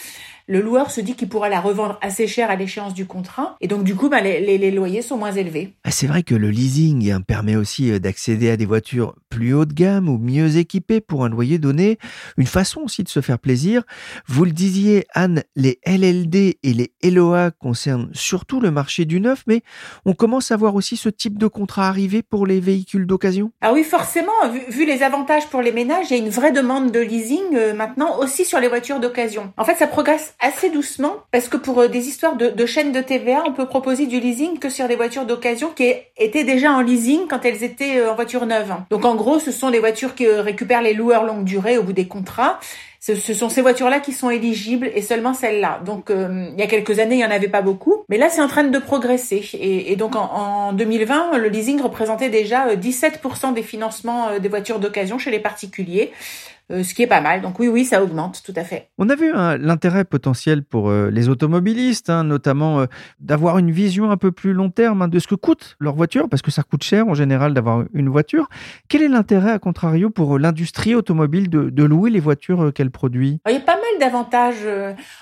le 0.46 0.60
loueur 0.60 0.90
se 0.90 1.00
dit 1.00 1.14
qu'il 1.14 1.28
pourra 1.28 1.48
la 1.48 1.60
revendre 1.60 1.98
assez 2.02 2.26
cher 2.26 2.50
à 2.50 2.56
l'échéance 2.56 2.94
du 2.94 3.06
contrat. 3.06 3.56
Et 3.60 3.68
donc, 3.68 3.84
du 3.84 3.94
coup, 3.94 4.08
bah, 4.08 4.20
les, 4.20 4.70
loyers 4.70 5.02
sont 5.02 5.16
moins 5.16 5.32
élevés. 5.32 5.74
Ah, 5.84 5.90
c'est 5.90 6.06
vrai 6.06 6.22
que 6.22 6.34
le 6.34 6.50
leasing 6.50 7.10
hein, 7.10 7.20
permet 7.20 7.56
aussi 7.56 7.90
euh, 7.90 7.98
d'accéder 7.98 8.50
à 8.50 8.56
des 8.56 8.66
voitures 8.66 9.14
plus 9.30 9.54
haut 9.54 9.64
de 9.64 9.72
gamme 9.72 10.08
ou 10.08 10.18
mieux 10.18 10.56
équipées 10.56 11.00
pour 11.00 11.24
un 11.24 11.28
loyer 11.28 11.58
donné. 11.58 11.98
Une 12.36 12.46
façon 12.46 12.82
aussi 12.82 13.02
de 13.02 13.08
se 13.08 13.20
faire 13.20 13.38
plaisir. 13.38 13.82
Vous 14.26 14.44
le 14.44 14.52
disiez, 14.52 15.06
Anne, 15.14 15.42
les 15.56 15.80
LLD 15.86 16.58
et 16.62 16.72
les 16.72 16.92
LOA 17.02 17.50
concernent 17.50 18.10
surtout 18.12 18.60
le 18.60 18.70
marché 18.70 19.04
du 19.04 19.20
neuf, 19.20 19.44
mais 19.46 19.62
on 20.04 20.12
commence 20.12 20.50
à 20.50 20.56
voir 20.56 20.74
aussi 20.74 20.96
ce 20.96 21.08
type 21.08 21.38
de 21.38 21.46
contrat 21.46 21.88
arriver 21.88 22.22
pour 22.22 22.46
les 22.46 22.60
véhicules 22.60 23.06
d'occasion. 23.06 23.52
Ah 23.60 23.72
oui, 23.72 23.84
forcément. 23.84 24.32
Vu, 24.68 24.84
les 24.84 25.02
avantages 25.02 25.48
pour 25.48 25.62
les 25.62 25.72
ménages, 25.72 26.06
il 26.10 26.16
y 26.16 26.20
a 26.20 26.22
une 26.22 26.30
vraie 26.30 26.52
demande 26.52 26.92
de 26.92 27.00
leasing 27.00 27.54
euh, 27.54 27.74
maintenant 27.74 28.18
aussi 28.18 28.44
sur 28.44 28.60
les 28.60 28.68
voitures 28.68 29.00
d'occasion. 29.00 29.52
En 29.56 29.64
fait, 29.64 29.76
ça 29.76 29.86
progresse 29.86 30.33
assez 30.40 30.70
doucement 30.70 31.16
parce 31.30 31.48
que 31.48 31.56
pour 31.56 31.78
euh, 31.80 31.88
des 31.88 32.08
histoires 32.08 32.36
de, 32.36 32.66
chaînes 32.66 32.92
de 32.92 33.00
TVA, 33.00 33.44
on 33.46 33.52
peut 33.52 33.66
proposer 33.66 34.06
du 34.06 34.20
leasing 34.20 34.58
que 34.58 34.68
sur 34.68 34.88
des 34.88 34.96
voitures 34.96 35.26
d'occasion 35.26 35.70
qui 35.74 35.92
étaient 36.16 36.44
déjà 36.44 36.72
en 36.72 36.80
leasing 36.80 37.26
quand 37.28 37.44
elles 37.44 37.62
étaient 37.62 37.98
euh, 37.98 38.12
en 38.12 38.14
voiture 38.14 38.46
neuve. 38.46 38.74
Donc 38.90 39.04
en 39.04 39.14
gros, 39.14 39.38
ce 39.38 39.52
sont 39.52 39.68
les 39.68 39.80
voitures 39.80 40.14
qui 40.14 40.26
euh, 40.26 40.42
récupèrent 40.42 40.82
les 40.82 40.94
loueurs 40.94 41.24
longue 41.24 41.44
durée 41.44 41.78
au 41.78 41.82
bout 41.82 41.92
des 41.92 42.08
contrats. 42.08 42.58
Ce, 43.00 43.14
sont 43.34 43.50
ces 43.50 43.60
voitures-là 43.60 44.00
qui 44.00 44.14
sont 44.14 44.30
éligibles 44.30 44.90
et 44.94 45.02
seulement 45.02 45.34
celles-là. 45.34 45.82
Donc 45.84 46.10
il 46.10 46.58
y 46.58 46.62
a 46.62 46.66
quelques 46.66 47.00
années, 47.00 47.16
il 47.16 47.20
y 47.20 47.24
en 47.26 47.30
avait 47.30 47.48
pas 47.48 47.60
beaucoup, 47.60 48.02
mais 48.08 48.16
là 48.16 48.30
c'est 48.30 48.40
en 48.40 48.48
train 48.48 48.64
de 48.64 48.78
progresser. 48.78 49.46
Et, 49.60 49.94
donc 49.96 50.16
en, 50.16 50.22
en, 50.22 50.72
2020, 50.72 51.36
le 51.36 51.48
leasing 51.48 51.82
représentait 51.82 52.30
déjà 52.30 52.74
17% 52.74 53.52
des 53.52 53.62
financements 53.62 54.38
des 54.38 54.48
voitures 54.48 54.78
d'occasion 54.78 55.18
chez 55.18 55.30
les 55.30 55.38
particuliers. 55.38 56.12
Euh, 56.70 56.82
ce 56.82 56.94
qui 56.94 57.02
est 57.02 57.06
pas 57.06 57.20
mal. 57.20 57.42
Donc 57.42 57.58
oui, 57.58 57.68
oui, 57.68 57.84
ça 57.84 58.02
augmente, 58.02 58.42
tout 58.42 58.54
à 58.56 58.64
fait. 58.64 58.88
On 58.96 59.10
a 59.10 59.14
vu 59.14 59.30
hein, 59.34 59.58
l'intérêt 59.58 60.04
potentiel 60.04 60.62
pour 60.62 60.88
euh, 60.88 61.10
les 61.10 61.28
automobilistes, 61.28 62.08
hein, 62.08 62.24
notamment 62.24 62.80
euh, 62.80 62.86
d'avoir 63.20 63.58
une 63.58 63.70
vision 63.70 64.10
un 64.10 64.16
peu 64.16 64.32
plus 64.32 64.54
long 64.54 64.70
terme 64.70 65.02
hein, 65.02 65.08
de 65.08 65.18
ce 65.18 65.28
que 65.28 65.34
coûte 65.34 65.76
leur 65.78 65.94
voiture, 65.94 66.26
parce 66.26 66.40
que 66.40 66.50
ça 66.50 66.62
coûte 66.62 66.82
cher 66.82 67.06
en 67.06 67.12
général 67.12 67.52
d'avoir 67.52 67.84
une 67.92 68.08
voiture. 68.08 68.48
Quel 68.88 69.02
est 69.02 69.08
l'intérêt, 69.08 69.50
à 69.50 69.58
contrario, 69.58 70.08
pour 70.08 70.38
l'industrie 70.38 70.94
automobile 70.94 71.50
de, 71.50 71.84
louer 71.84 72.08
les 72.08 72.20
voitures 72.20 72.72
qu'elle 72.72 72.90
produit? 72.90 73.40
Il 73.46 73.52
y 73.52 73.56
a 73.56 73.60
pas 73.60 73.76
mal 73.76 74.00
d'avantages. 74.00 74.66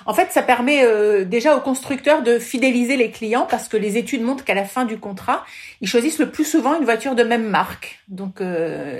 En 0.05 0.13
fait, 0.13 0.31
ça 0.31 0.41
permet 0.41 1.25
déjà 1.25 1.57
aux 1.57 1.59
constructeurs 1.59 2.23
de 2.23 2.39
fidéliser 2.39 2.95
les 2.95 3.11
clients, 3.11 3.45
parce 3.49 3.67
que 3.67 3.75
les 3.75 3.97
études 3.97 4.21
montrent 4.21 4.45
qu'à 4.45 4.53
la 4.53 4.63
fin 4.63 4.85
du 4.85 4.97
contrat, 4.97 5.43
ils 5.81 5.89
choisissent 5.89 6.19
le 6.19 6.29
plus 6.29 6.45
souvent 6.45 6.79
une 6.79 6.85
voiture 6.85 7.15
de 7.15 7.23
même 7.23 7.49
marque. 7.49 7.99
Donc 8.07 8.41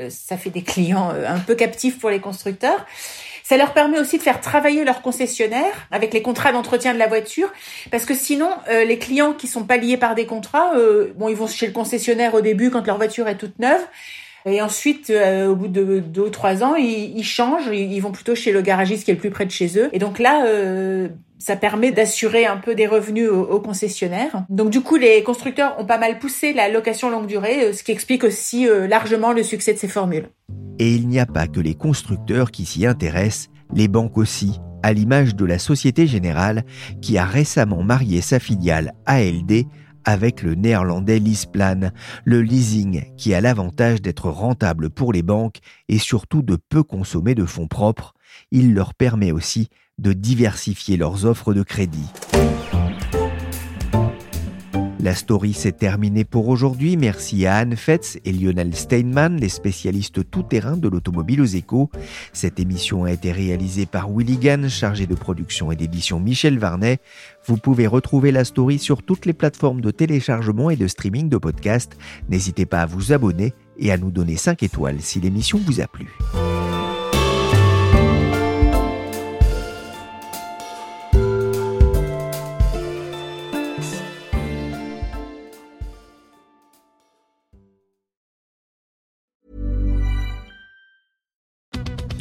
ça 0.09 0.35
fait 0.35 0.49
des 0.49 0.61
clients 0.63 1.11
un 1.11 1.39
peu 1.39 1.55
captifs 1.55 1.99
pour 1.99 2.09
les 2.09 2.19
constructeurs 2.19 2.32
Ça 3.43 3.57
leur 3.57 3.73
permet 3.73 3.99
aussi 3.99 4.17
de 4.17 4.23
faire 4.23 4.39
travailler 4.39 4.85
leurs 4.85 5.01
concessionnaires 5.01 5.87
avec 5.91 6.13
les 6.13 6.21
contrats 6.21 6.53
d'entretien 6.53 6.93
de 6.93 6.99
la 6.99 7.07
voiture, 7.07 7.51
parce 7.91 8.05
que 8.05 8.15
sinon, 8.15 8.49
euh, 8.69 8.85
les 8.85 8.97
clients 8.97 9.33
qui 9.33 9.47
sont 9.47 9.65
pas 9.65 9.77
liés 9.77 9.97
par 9.97 10.15
des 10.15 10.25
contrats, 10.25 10.75
euh, 10.75 11.13
bon, 11.15 11.27
ils 11.27 11.35
vont 11.35 11.47
chez 11.47 11.67
le 11.67 11.73
concessionnaire 11.73 12.33
au 12.33 12.41
début 12.41 12.71
quand 12.71 12.85
leur 12.87 12.97
voiture 12.97 13.27
est 13.27 13.37
toute 13.37 13.59
neuve, 13.59 13.81
et 14.45 14.61
ensuite, 14.61 15.09
euh, 15.09 15.47
au 15.47 15.55
bout 15.55 15.67
de 15.67 15.99
deux 15.99 16.21
ou 16.21 16.29
trois 16.29 16.63
ans, 16.63 16.75
ils, 16.75 17.23
changent, 17.23 17.69
ils, 17.71 17.99
vont 17.99 18.11
plutôt 18.11 18.35
chez 18.35 18.51
le 18.51 18.61
garagiste 18.61 19.05
qui 19.05 19.11
est 19.11 19.13
le 19.13 19.19
plus 19.19 19.29
près 19.29 19.45
de 19.45 19.51
chez 19.51 19.77
eux. 19.77 19.89
Et 19.93 19.99
donc 19.99 20.19
là, 20.19 20.45
ça 21.39 21.55
permet 21.55 21.91
d'assurer 21.91 22.45
un 22.45 22.57
peu 22.57 22.75
des 22.75 22.87
revenus 22.87 23.29
aux, 23.29 23.59
concessionnaires. 23.59 24.43
Donc 24.49 24.69
du 24.69 24.81
coup, 24.81 24.97
les 24.97 25.23
constructeurs 25.23 25.75
ont 25.79 25.85
pas 25.85 25.97
mal 25.97 26.19
poussé 26.19 26.53
la 26.53 26.69
location 26.69 27.09
longue 27.09 27.27
durée, 27.27 27.73
ce 27.73 27.83
qui 27.83 27.91
explique 27.91 28.23
aussi 28.23 28.67
largement 28.87 29.31
le 29.33 29.43
succès 29.43 29.73
de 29.73 29.79
ces 29.79 29.87
formules. 29.87 30.27
Et 30.79 30.91
il 30.91 31.07
n'y 31.07 31.19
a 31.19 31.25
pas 31.25 31.47
que 31.47 31.59
les 31.59 31.75
constructeurs 31.75 32.51
qui 32.51 32.65
s'y 32.65 32.85
intéressent, 32.85 33.49
les 33.73 33.87
banques 33.87 34.17
aussi, 34.17 34.59
à 34.83 34.93
l'image 34.93 35.35
de 35.35 35.45
la 35.45 35.57
Société 35.57 36.05
Générale 36.05 36.63
qui 37.01 37.17
a 37.17 37.25
récemment 37.25 37.81
marié 37.81 38.21
sa 38.21 38.39
filiale 38.39 38.93
ALD 39.05 39.65
avec 40.05 40.41
le 40.41 40.55
néerlandais 40.55 41.19
Leaseplan, 41.19 41.91
le 42.25 42.41
leasing 42.41 43.05
qui 43.17 43.33
a 43.33 43.41
l'avantage 43.41 44.01
d'être 44.01 44.29
rentable 44.29 44.89
pour 44.89 45.13
les 45.13 45.23
banques 45.23 45.59
et 45.89 45.97
surtout 45.97 46.41
de 46.41 46.55
peu 46.55 46.83
consommer 46.83 47.35
de 47.35 47.45
fonds 47.45 47.67
propres. 47.67 48.13
Il 48.51 48.73
leur 48.73 48.93
permet 48.93 49.31
aussi 49.31 49.69
de 49.99 50.13
diversifier 50.13 50.97
leurs 50.97 51.25
offres 51.25 51.53
de 51.53 51.63
crédit. 51.63 52.09
La 55.03 55.15
story 55.15 55.51
s'est 55.51 55.73
terminée 55.73 56.23
pour 56.23 56.47
aujourd'hui. 56.47 56.95
Merci 56.95 57.45
à 57.45 57.57
Anne 57.57 57.75
Fetz 57.75 58.19
et 58.23 58.31
Lionel 58.31 58.73
Steinman, 58.73 59.37
les 59.37 59.49
spécialistes 59.49 60.31
tout-terrain 60.31 60.77
de 60.77 60.87
l'automobile 60.87 61.41
aux 61.41 61.45
échos. 61.45 61.89
Cette 62.31 62.57
émission 62.57 63.03
a 63.03 63.11
été 63.11 63.33
réalisée 63.33 63.85
par 63.85 64.09
Willy 64.09 64.39
chargé 64.69 65.05
de 65.05 65.13
production 65.13 65.73
et 65.73 65.75
d'édition 65.75 66.21
Michel 66.21 66.57
Varnet. 66.57 66.99
Vous 67.45 67.57
pouvez 67.57 67.85
retrouver 67.85 68.31
la 68.31 68.45
story 68.45 68.79
sur 68.79 69.03
toutes 69.03 69.25
les 69.25 69.33
plateformes 69.33 69.81
de 69.81 69.91
téléchargement 69.91 70.69
et 70.69 70.77
de 70.77 70.87
streaming 70.87 71.27
de 71.27 71.37
podcasts. 71.37 71.97
N'hésitez 72.29 72.65
pas 72.65 72.83
à 72.83 72.85
vous 72.85 73.11
abonner 73.11 73.53
et 73.77 73.91
à 73.91 73.97
nous 73.97 74.09
donner 74.09 74.37
5 74.37 74.63
étoiles 74.63 75.01
si 75.01 75.19
l'émission 75.19 75.59
vous 75.65 75.81
a 75.81 75.87
plu. 75.87 76.07